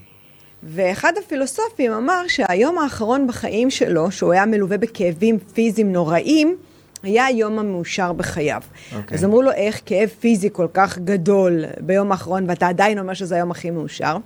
[0.64, 6.58] ואחד הפילוסופים אמר שהיום האחרון בחיים שלו, שהוא היה מלווה בכאבים פיזיים נוראים,
[7.04, 8.62] היה היום המאושר בחייו.
[8.96, 9.18] אוקיי.
[9.18, 13.36] אז אמרו לו, איך כאב פיזי כל כך גדול ביום האחרון, ואתה עדיין אומר שזה
[13.36, 14.18] היום הכי מאושר?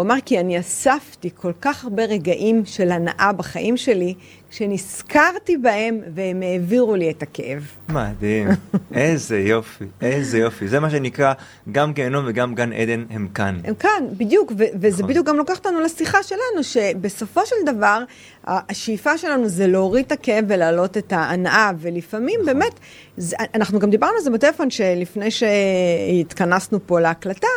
[0.00, 4.14] הוא אמר, כי אני אספתי כל כך הרבה רגעים של הנאה בחיים שלי,
[4.50, 7.66] שנזכרתי בהם והם העבירו לי את הכאב.
[7.88, 8.48] מדהים,
[8.94, 10.68] איזה יופי, איזה יופי.
[10.68, 11.32] זה מה שנקרא,
[11.72, 13.60] גם גיהנום וגם גן עדן הם כאן.
[13.64, 15.08] הם כאן, בדיוק, ו- וזה נכון.
[15.10, 18.02] בדיוק גם לוקח אותנו לשיחה שלנו, שבסופו של דבר,
[18.44, 22.54] השאיפה שלנו זה להוריד את הכאב ולהעלות את ההנאה, ולפעמים נכון.
[22.54, 22.80] באמת,
[23.16, 27.48] זה, אנחנו גם דיברנו על זה בטלפון שלפני שהתכנסנו פה להקלטה,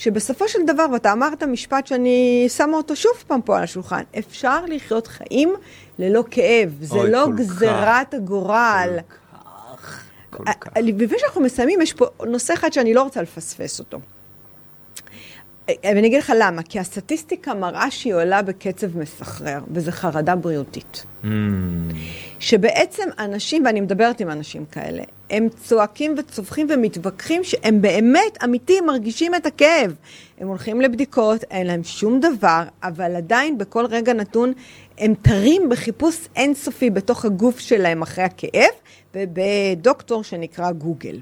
[0.00, 4.64] שבסופו של דבר, ואתה אמרת משפט שאני שמה אותו שוב פעם פה על השולחן, אפשר
[4.66, 5.54] לחיות חיים
[5.98, 7.38] ללא כאב, זה אוי, לא כל כך.
[7.38, 8.98] גזירת הגורל.
[10.30, 10.72] כל אה, כך.
[10.76, 14.00] לפני שאנחנו מסיימים, יש פה נושא אחד שאני לא רוצה לפספס אותו.
[15.84, 21.04] אה, ואני אגיד לך למה, כי הסטטיסטיקה מראה שהיא עולה בקצב מסחרר, וזה חרדה בריאותית.
[21.24, 21.26] Mm,
[22.38, 29.34] שבעצם אנשים, ואני מדברת עם אנשים כאלה, הם צועקים וצווחים ומתווכחים שהם באמת, אמיתי, מרגישים
[29.34, 29.94] את הכאב.
[30.40, 34.52] הם הולכים לבדיקות, אין להם שום דבר, אבל עדיין בכל רגע נתון
[34.98, 38.70] הם תרים בחיפוש אינסופי בתוך הגוף שלהם אחרי הכאב,
[39.14, 41.16] ובדוקטור שנקרא גוגל.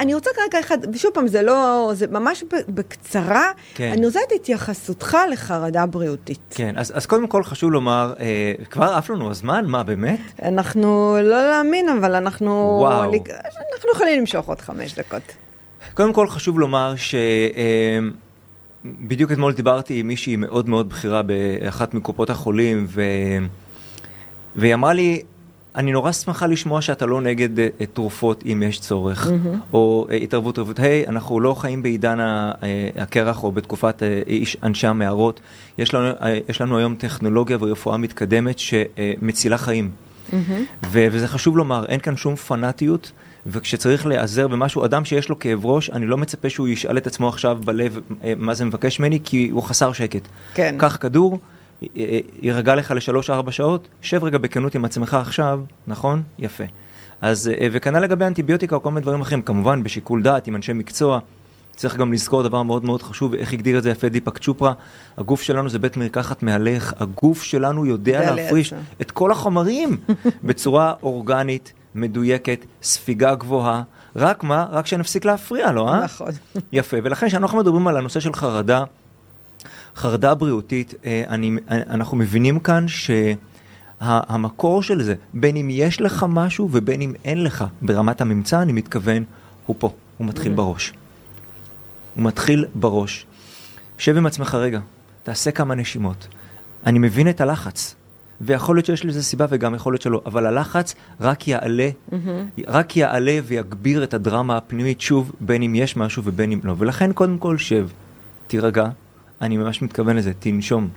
[0.00, 3.92] אני רוצה רגע אחד, ושוב פעם, זה לא, זה ממש בקצרה, כן.
[3.92, 6.38] אני רוצה את התייחסותך לחרדה בריאותית.
[6.50, 9.64] כן, אז, אז קודם כל חשוב לומר, אה, כבר עף לנו הזמן?
[9.66, 10.20] מה, באמת?
[10.42, 12.76] אנחנו לא להאמין, אבל אנחנו...
[12.80, 13.12] וואו.
[13.74, 15.22] אנחנו יכולים למשוך עוד חמש דקות.
[15.94, 16.94] קודם כל חשוב לומר
[18.84, 23.02] שבדיוק אתמול דיברתי עם מישהי מאוד מאוד בכירה באחת מקופות החולים, ו...
[24.56, 25.22] והיא אמרה לי,
[25.76, 29.30] אני נורא שמחה לשמוע שאתה לא נגד אה, אה, תרופות אם יש צורך,
[29.72, 30.78] או אה, התערבות רפואית.
[30.78, 32.18] היי, אנחנו לא חיים בעידן
[32.96, 34.02] הקרח או בתקופת
[34.62, 35.40] אנשי המערות.
[35.78, 36.14] יש לנו,
[36.48, 39.90] יש לנו היום טכנולוגיה ורפואה מתקדמת שמצילה חיים.
[40.86, 43.12] ו- וזה חשוב לומר, אין כאן שום פנאטיות,
[43.46, 47.28] וכשצריך להיעזר במשהו, אדם שיש לו כאב ראש, אני לא מצפה שהוא ישאל את עצמו
[47.28, 48.00] עכשיו בלב
[48.36, 50.28] מה זה מבקש ממני, כי הוא חסר שקט.
[50.54, 50.74] כן.
[50.78, 51.38] קח כדור,
[52.42, 56.22] יירגע לך לשלוש-ארבע שעות, שב רגע בכנות עם עצמך עכשיו, נכון?
[56.38, 56.64] יפה.
[57.20, 60.72] אז, אה, וכנ"ל לגבי אנטיביוטיקה או כל מיני דברים אחרים, כמובן בשיקול דעת עם אנשי
[60.72, 61.18] מקצוע.
[61.76, 64.72] צריך גם לזכור דבר מאוד מאוד חשוב, איך הגדיר את זה יפה דיפק צ'ופרה,
[65.18, 68.86] הגוף שלנו זה בית מרקחת מהלך, הגוף שלנו יודע להפריש לייצר.
[69.00, 69.96] את כל החומרים
[70.44, 73.82] בצורה אורגנית, מדויקת, ספיגה גבוהה,
[74.16, 74.66] רק מה?
[74.70, 76.04] רק שנפסיק להפריע לו, אה?
[76.04, 76.28] נכון.
[76.72, 78.84] יפה, ולכן כשאנחנו מדברים על הנושא של חרדה,
[79.96, 82.86] חרדה בריאותית, אה, אני, אנחנו מבינים כאן
[84.00, 88.72] שהמקור של זה, בין אם יש לך משהו ובין אם אין לך, ברמת הממצא אני
[88.72, 89.24] מתכוון,
[89.66, 90.92] הוא פה, הוא מתחיל בראש.
[92.14, 93.26] הוא מתחיל בראש.
[93.98, 94.80] שב עם עצמך רגע,
[95.22, 96.28] תעשה כמה נשימות.
[96.86, 97.94] אני מבין את הלחץ,
[98.40, 101.88] ויכול להיות שיש לזה סיבה וגם יכול להיות שלא, אבל הלחץ רק יעלה,
[102.66, 106.74] רק יעלה ויגביר את הדרמה הפנימית שוב, בין אם יש משהו ובין אם לא.
[106.78, 107.88] ולכן קודם כל שב,
[108.46, 108.88] תירגע,
[109.40, 110.88] אני ממש מתכוון לזה, תנשום,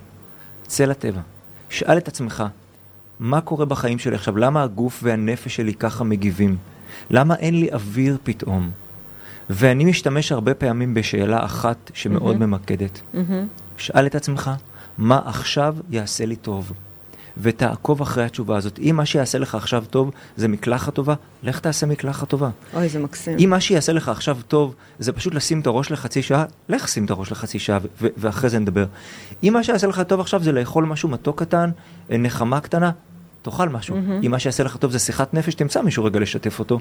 [0.67, 1.21] צא לטבע,
[1.69, 2.43] שאל את עצמך,
[3.19, 4.37] מה קורה בחיים שלי עכשיו?
[4.37, 6.57] למה הגוף והנפש שלי ככה מגיבים?
[7.09, 8.69] למה אין לי אוויר פתאום?
[9.49, 13.01] ואני משתמש הרבה פעמים בשאלה אחת שמאוד ממקדת.
[13.77, 14.51] שאל את עצמך,
[14.97, 16.71] מה עכשיו יעשה לי טוב?
[17.39, 18.79] ותעקוב אחרי התשובה הזאת.
[18.79, 22.49] אם מה שיעשה לך עכשיו טוב זה מקלחת טובה, לך תעשה מקלחת טובה.
[22.73, 23.37] אוי, זה מקסים.
[23.39, 27.05] אם מה שיעשה לך עכשיו טוב זה פשוט לשים את הראש לחצי שעה, לך שים
[27.05, 28.85] את הראש לחצי שעה ו- ואחרי זה נדבר.
[29.43, 31.69] אם מה שיעשה לך טוב עכשיו זה לאכול משהו מתוק קטן,
[32.11, 32.91] אה, נחמה קטנה,
[33.41, 33.97] תאכל משהו.
[34.25, 36.79] אם מה שיעשה לך טוב זה שיחת נפש, תמצא מישהו רגע לשתף אותו.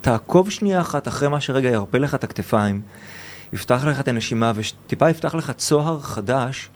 [0.00, 2.80] תעקוב שנייה אחת אחרי מה שרגע ירפה לך את הכתפיים,
[3.52, 6.70] יפתח לך את הנשימה וטיפה יפתח לך צוהר חדש.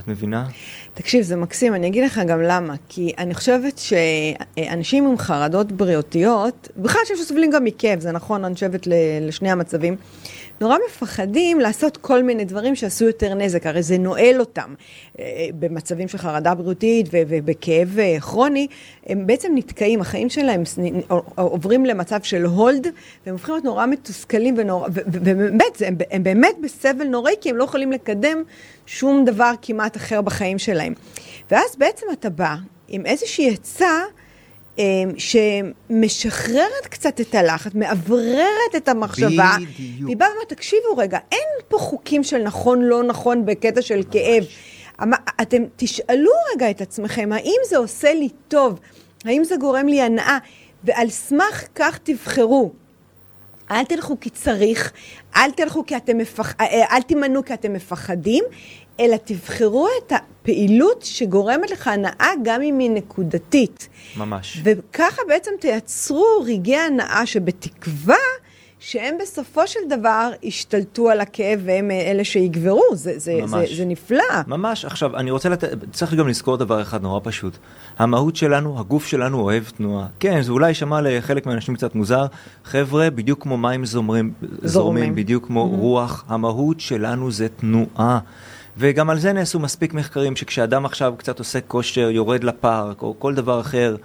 [0.00, 0.48] את מבינה?
[0.94, 2.74] תקשיב, זה מקסים, אני אגיד לך גם למה.
[2.88, 8.54] כי אני חושבת שאנשים עם חרדות בריאותיות, בכלל אנשים שסובלים גם מכאב, זה נכון, אני
[8.54, 8.88] חושבת
[9.20, 9.96] לשני המצבים,
[10.60, 14.74] נורא מפחדים לעשות כל מיני דברים שעשו יותר נזק, הרי זה נועל אותם.
[15.18, 18.66] אה, במצבים של חרדה בריאותית ובכאב אה, כרוני,
[19.06, 20.62] הם בעצם נתקעים, החיים שלהם
[21.34, 22.86] עוברים למצב של הולד,
[23.26, 27.64] והם הופכים להיות נורא מתוסכלים ונורא, ובאמת, הם, הם באמת בסבל נוראי, כי הם לא
[27.64, 28.42] יכולים לקדם
[28.86, 30.94] שום דבר כמעט אחר בחיים שלהם.
[31.50, 32.56] ואז בעצם אתה בא
[32.88, 34.00] עם איזושהי עצה,
[35.16, 39.56] שמשחררת קצת את הלחץ, מאווררת את המחשבה.
[39.56, 40.04] בדיוק.
[40.04, 44.44] והיא באה ואומרת, תקשיבו רגע, אין פה חוקים של נכון, לא נכון בקטע של כאב.
[45.02, 45.12] אמ-
[45.42, 48.80] אתם תשאלו רגע את עצמכם, האם זה עושה לי טוב?
[49.24, 50.38] האם זה גורם לי הנאה?
[50.84, 52.70] ועל סמך כך תבחרו.
[53.70, 54.92] אל תלכו כי צריך,
[55.36, 56.54] אל תלכו כי אתם מפח...
[56.60, 58.44] אה, אה, אל תימנעו כי אתם מפחדים,
[59.02, 63.88] אלא תבחרו את הפעילות שגורמת לך הנאה גם אם היא נקודתית.
[64.16, 64.60] ממש.
[64.64, 68.16] וככה בעצם תייצרו רגעי הנאה שבתקווה
[68.84, 74.24] שהם בסופו של דבר ישתלטו על הכאב והם אלה שיגברו, זה, זה, זה, זה נפלא.
[74.46, 74.84] ממש.
[74.84, 77.56] עכשיו, אני רוצה לתת, צריך גם לזכור דבר אחד נורא פשוט.
[77.98, 80.06] המהות שלנו, הגוף שלנו אוהב תנועה.
[80.20, 82.26] כן, זה אולי יישמע לחלק מהאנשים קצת מוזר.
[82.64, 85.80] חבר'ה, בדיוק כמו מים זורמים, זורמים, זורמים בדיוק כמו mm-hmm.
[85.80, 88.18] רוח, המהות שלנו זה תנועה.
[88.76, 93.34] וגם על זה נעשו מספיק מחקרים שכשאדם עכשיו קצת עושה כושר, יורד לפארק או כל
[93.34, 93.96] דבר אחר,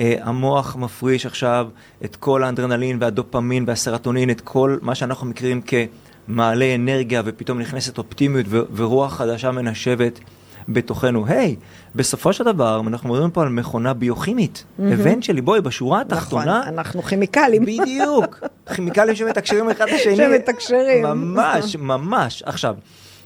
[0.00, 1.68] אה, המוח מפריש עכשיו
[2.04, 8.46] את כל האנדרנלין והדופמין והסרטונין, את כל מה שאנחנו מכירים כמעלה אנרגיה, ופתאום נכנסת אופטימיות
[8.48, 10.20] ו- ורוח חדשה מנשבת
[10.68, 11.26] בתוכנו.
[11.26, 11.64] היי, hey,
[11.94, 14.64] בסופו של דבר, אנחנו מדברים פה על מכונה ביוכימית.
[14.80, 14.82] Mm-hmm.
[15.20, 16.60] שלי, בואי, בשורה נכון, התחתונה...
[16.60, 17.62] נכון, אנחנו כימיקלים.
[17.64, 18.44] בדיוק.
[18.74, 20.16] כימיקלים שמתקשרים אחד לשני.
[20.16, 21.02] שמתקשרים.
[21.02, 22.42] ממש, ממש.
[22.46, 22.74] עכשיו,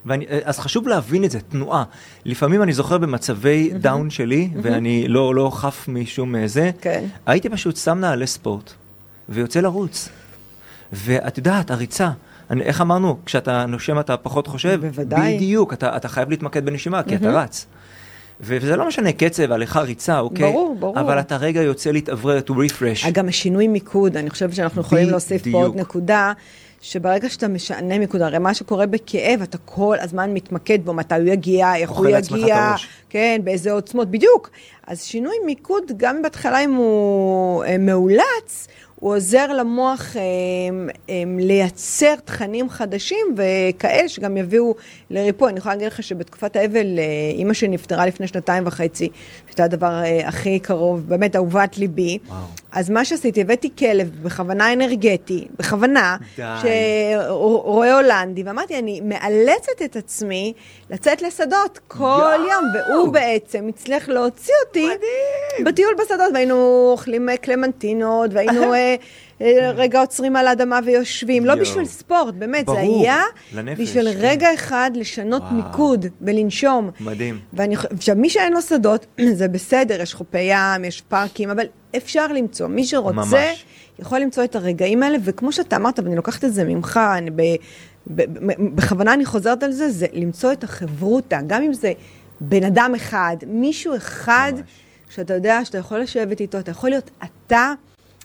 [0.07, 1.85] ואני, אז חשוב להבין את זה, תנועה.
[2.25, 3.79] לפעמים אני זוכר במצבי mm-hmm.
[3.79, 4.59] דאון שלי, mm-hmm.
[4.63, 7.05] ואני לא, לא חף משום אה, זה, כן.
[7.27, 8.73] הייתי פשוט שם נעלי ספורט,
[9.29, 10.09] ויוצא לרוץ.
[10.93, 12.11] ואת יודעת, הריצה,
[12.51, 14.81] אני, איך אמרנו, כשאתה נושם אתה פחות חושב?
[14.81, 15.37] בוודאי.
[15.37, 17.19] בדיוק, אתה, אתה חייב להתמקד בנשימה, כי mm-hmm.
[17.19, 17.67] אתה רץ.
[18.41, 20.53] וזה לא משנה קצב, הליכה, ריצה, אוקיי?
[20.53, 21.01] ברור, ברור.
[21.01, 23.11] אבל אתה רגע יוצא להתאוורר, to refresh.
[23.13, 26.33] גם השינוי מיקוד, אני חושבת שאנחנו יכולים להוסיף פה עוד נקודה.
[26.83, 31.29] שברגע שאתה משנה מיקוד, הרי מה שקורה בכאב, אתה כל הזמן מתמקד בו, מתי הוא
[31.29, 32.75] יגיע, איך הוא יגיע,
[33.09, 34.51] כן, באיזה עוצמות, בדיוק.
[34.87, 38.69] אז שינוי מיקוד, גם בהתחלה אם הוא אה, מאולץ,
[39.01, 40.23] הוא עוזר למוח אה,
[41.11, 44.75] אה, לייצר תכנים חדשים וכאלה שגם יביאו
[45.11, 45.51] לריפוי.
[45.51, 49.09] אני יכולה להגיד לך שבתקופת האבל, אה, אימא שלי נפטרה לפני שנתיים וחצי,
[49.47, 52.19] שהייתה הדבר אה, הכי קרוב, באמת אהובת ליבי.
[52.29, 52.39] וואו.
[52.73, 60.53] אז מה שעשיתי, הבאתי כלב בכוונה אנרגטי, בכוונה, שרואה הולנדי, ואמרתי, אני מאלצת את עצמי
[60.91, 62.37] לצאת לשדות כל.
[62.51, 65.65] יום, והוא בעצם הצליח להוציא אותי מדהים.
[65.65, 68.73] בטיול בשדות, והיינו אוכלים קלמנטינות, והיינו
[69.75, 73.23] רגע עוצרים על האדמה ויושבים, לא בשביל ספורט, באמת, זה היה
[73.79, 74.19] בשביל כן.
[74.21, 75.43] רגע אחד לשנות.
[75.53, 76.91] מיקוד ולנשום.
[77.01, 77.39] מדהים.
[77.91, 79.07] עכשיו, מי שאין לו שדות,
[79.39, 81.67] זה בסדר, יש חופי ים, יש פארקים, אבל
[81.97, 82.67] אפשר למצוא.
[82.67, 83.53] מי שרוצה.
[83.99, 87.43] יכול למצוא את הרגעים האלה, וכמו שאתה אמרת, ואני לוקחת את זה ממך, אני ב,
[88.75, 91.93] בכוונה אני חוזרת על זה, זה למצוא את החברותא, גם אם זה
[92.41, 94.71] בן אדם אחד, מישהו אחד, ממש.
[95.11, 97.73] שאתה יודע שאתה יכול לשבת איתו, אתה יכול להיות אתה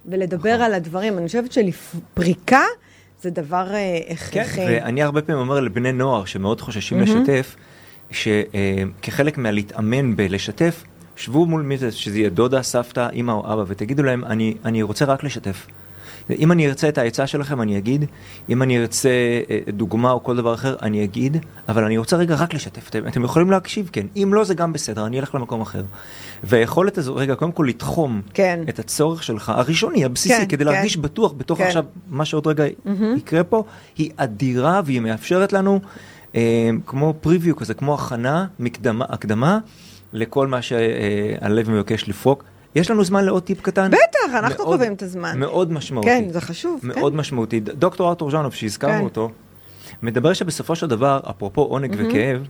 [0.08, 0.66] ולדבר נכון.
[0.66, 1.18] על הדברים.
[1.18, 2.62] אני חושבת שלפריקה
[3.22, 4.66] זה דבר אה, הכרחי.
[4.66, 7.06] כן, ואני הרבה פעמים אומר לבני נוער שמאוד חוששים mm-hmm.
[7.06, 7.56] לשתף,
[8.12, 10.84] שכחלק מהלהתאמן בלשתף,
[11.16, 14.82] שבו מול מי זה, שזה יהיה דודה, סבתא, אמא או אבא, ותגידו להם, אני, אני
[14.82, 15.68] רוצה רק לשתף.
[16.30, 18.06] אם אני ארצה את העצה שלכם, אני אגיד,
[18.50, 19.10] אם אני ארצה
[19.50, 21.38] אה, דוגמה או כל דבר אחר, אני אגיד,
[21.70, 22.90] אבל אני רוצה רגע רק לשתף.
[22.90, 24.08] אתם, אתם יכולים להקשיב, כן.
[24.16, 25.84] אם לא, זה גם בסדר, אני אלך למקום אחר.
[26.44, 28.60] והיכולת הזו, רגע, קודם כל לתחום כן.
[28.70, 30.72] את הצורך שלך, הראשוני, הבסיסי, כן, כדי כן.
[30.72, 31.64] להרגיש בטוח בתוך כן.
[31.64, 33.18] עכשיו, מה שעוד רגע mm-hmm.
[33.18, 33.64] יקרה פה,
[33.98, 35.80] היא אדירה והיא מאפשרת לנו,
[36.36, 39.60] אה, כמו פריוויו כזה, כמו הכנה, מקדמה, הקדמה.
[40.14, 42.44] לכל מה שהלב מבקש לפרוק.
[42.76, 43.92] יש לנו זמן לעוד טיפ קטן?
[43.92, 45.40] בטח, אנחנו מאוד, קובעים את הזמן.
[45.40, 46.10] מאוד משמעותי.
[46.10, 46.80] כן, זה חשוב.
[46.84, 47.20] מאוד כן.
[47.20, 47.60] משמעותי.
[47.60, 49.04] דוקטור ארתור ז'אנוב, שהזכרנו כן.
[49.04, 49.32] אותו,
[50.04, 51.98] מדבר שבסופו של דבר, אפרופו עונג mm-hmm.
[52.10, 52.48] וכאב,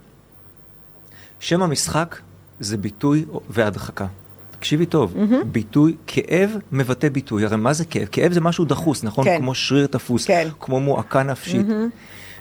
[1.40, 2.20] שם המשחק
[2.60, 4.06] זה ביטוי והדחקה.
[4.52, 5.46] תקשיבי טוב, mm-hmm.
[5.46, 7.46] ביטוי, כאב מבטא ביטוי.
[7.46, 8.08] הרי מה זה כאב?
[8.12, 9.26] כאב זה משהו דחוס, נכון?
[9.26, 9.38] כן.
[9.38, 10.48] כמו שריר תפוס, כן.
[10.60, 11.66] כמו מועקה נפשית.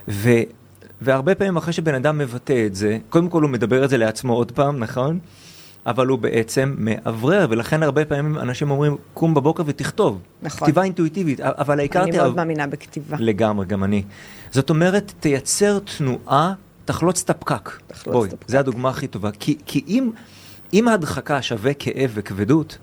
[0.09, 0.13] Mm-hmm.
[1.01, 4.35] והרבה פעמים אחרי שבן אדם מבטא את זה, קודם כל הוא מדבר את זה לעצמו
[4.35, 5.19] עוד פעם, נכון?
[5.87, 10.21] אבל הוא בעצם מאוורר, ולכן הרבה פעמים אנשים אומרים, קום בבוקר ותכתוב.
[10.43, 10.61] נכון.
[10.61, 12.03] כתיבה אינטואיטיבית, אבל העיקר...
[12.03, 13.17] אני מאוד מאמינה בכתיבה.
[13.21, 14.03] לגמרי, גם אני.
[14.51, 16.53] זאת אומרת, תייצר תנועה,
[16.85, 17.71] תחלוץ את הפקק.
[17.87, 18.49] תחלוץ בואי, את הפקק.
[18.49, 19.31] זו הדוגמה הכי טובה.
[19.39, 20.11] כי, כי אם,
[20.73, 22.79] אם ההדחקה שווה כאב וכבדות,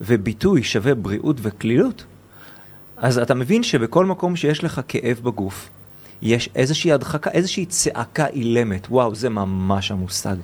[0.00, 2.04] וביטוי שווה בריאות וקלילות,
[2.96, 5.70] אז אתה מבין שבכל מקום שיש לך כאב בגוף,
[6.22, 10.36] יש איזושהי הדחקה, איזושהי צעקה אילמת, וואו, זה ממש המושג.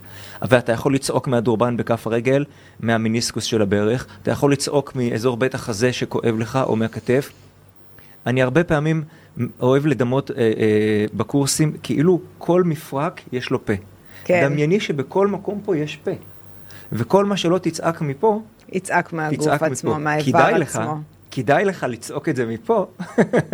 [0.42, 2.44] ואתה יכול לצעוק מהדורבן בכף הרגל,
[2.80, 7.32] מהמיניסקוס של הברך, אתה יכול לצעוק מאזור בית החזה שכואב לך, או מהכתף.
[8.26, 9.04] אני הרבה פעמים
[9.60, 13.72] אוהב לדמות אה, אה, בקורסים, כאילו כל מפרק יש לו פה.
[14.24, 14.48] כן.
[14.48, 16.10] דמייני שבכל מקום פה יש פה.
[16.92, 18.42] וכל מה שלא תצעק מפה,
[18.72, 20.58] יצעק מהגוף עצמו, מהאיבר עצמו.
[20.58, 20.80] לך,
[21.30, 22.86] כדאי לך לצעוק את זה מפה,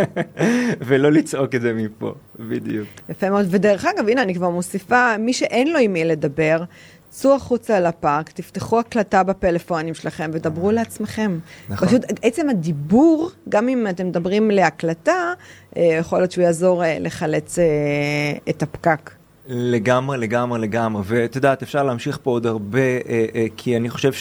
[0.87, 2.89] ולא לצעוק את זה מפה, בדיוק.
[3.09, 6.65] יפה מאוד, ודרך אגב, הנה, אני כבר מוסיפה, מי שאין לו עם מי לדבר,
[7.11, 11.39] צאו החוצה לפארק, תפתחו הקלטה בפלאפונים שלכם ודברו לעצמכם.
[11.69, 11.89] נכון.
[11.89, 15.33] פשוט עצם הדיבור, גם אם אתם מדברים להקלטה,
[15.77, 17.65] אה, יכול להיות שהוא יעזור אה, לחלץ אה,
[18.49, 19.11] את הפקק.
[19.49, 21.03] לגמרי, לגמרי, לגמרי.
[21.07, 24.13] ואת יודעת, אפשר להמשיך פה עוד הרבה, אה, אה, כי אני חושב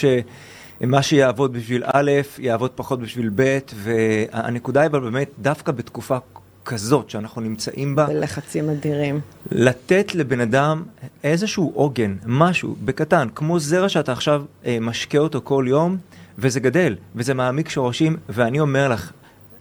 [0.80, 6.18] שמה שיעבוד בשביל א', יעבוד פחות בשביל ב', והנקודה היא באמת, דווקא בתקופה
[6.64, 9.20] כזאת שאנחנו נמצאים בה, בלחצים אדירים.
[9.50, 10.82] לתת לבן אדם
[11.24, 15.96] איזשהו עוגן, משהו, בקטן, כמו זרע שאתה עכשיו אה, משקה אותו כל יום,
[16.38, 19.12] וזה גדל, וזה מעמיק שורשים, ואני אומר לך,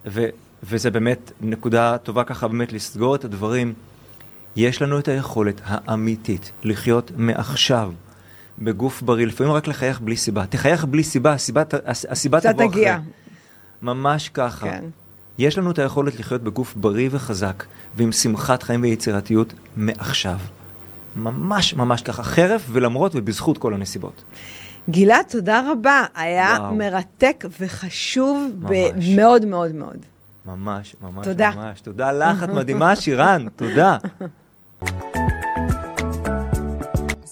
[0.06, 0.26] ו,
[0.64, 3.74] וזה באמת נקודה טובה ככה באמת לסגור את הדברים,
[4.56, 7.92] יש לנו את היכולת האמיתית לחיות מעכשיו.
[8.60, 10.46] בגוף בריא, לפעמים רק לחייך בלי סיבה.
[10.46, 12.86] תחייך בלי סיבה, הסיבה, הס- הסיבה תבוא אחרי.
[13.82, 14.66] ממש ככה.
[14.70, 14.84] כן.
[15.38, 17.64] יש לנו את היכולת לחיות בגוף בריא וחזק,
[17.96, 20.38] ועם שמחת חיים ויצירתיות מעכשיו.
[21.16, 24.24] ממש ממש ככה, חרף ולמרות ובזכות כל הנסיבות.
[24.90, 26.04] גלעד, תודה רבה.
[26.16, 26.76] היה וואו.
[26.76, 29.16] מרתק וחשוב ב-.
[29.16, 29.98] מאוד מאוד מאוד.
[30.46, 31.52] ממש, ממש, תודה.
[31.56, 31.82] ממש.
[31.82, 33.98] תודה לך, את מדהימה, שירן, תודה.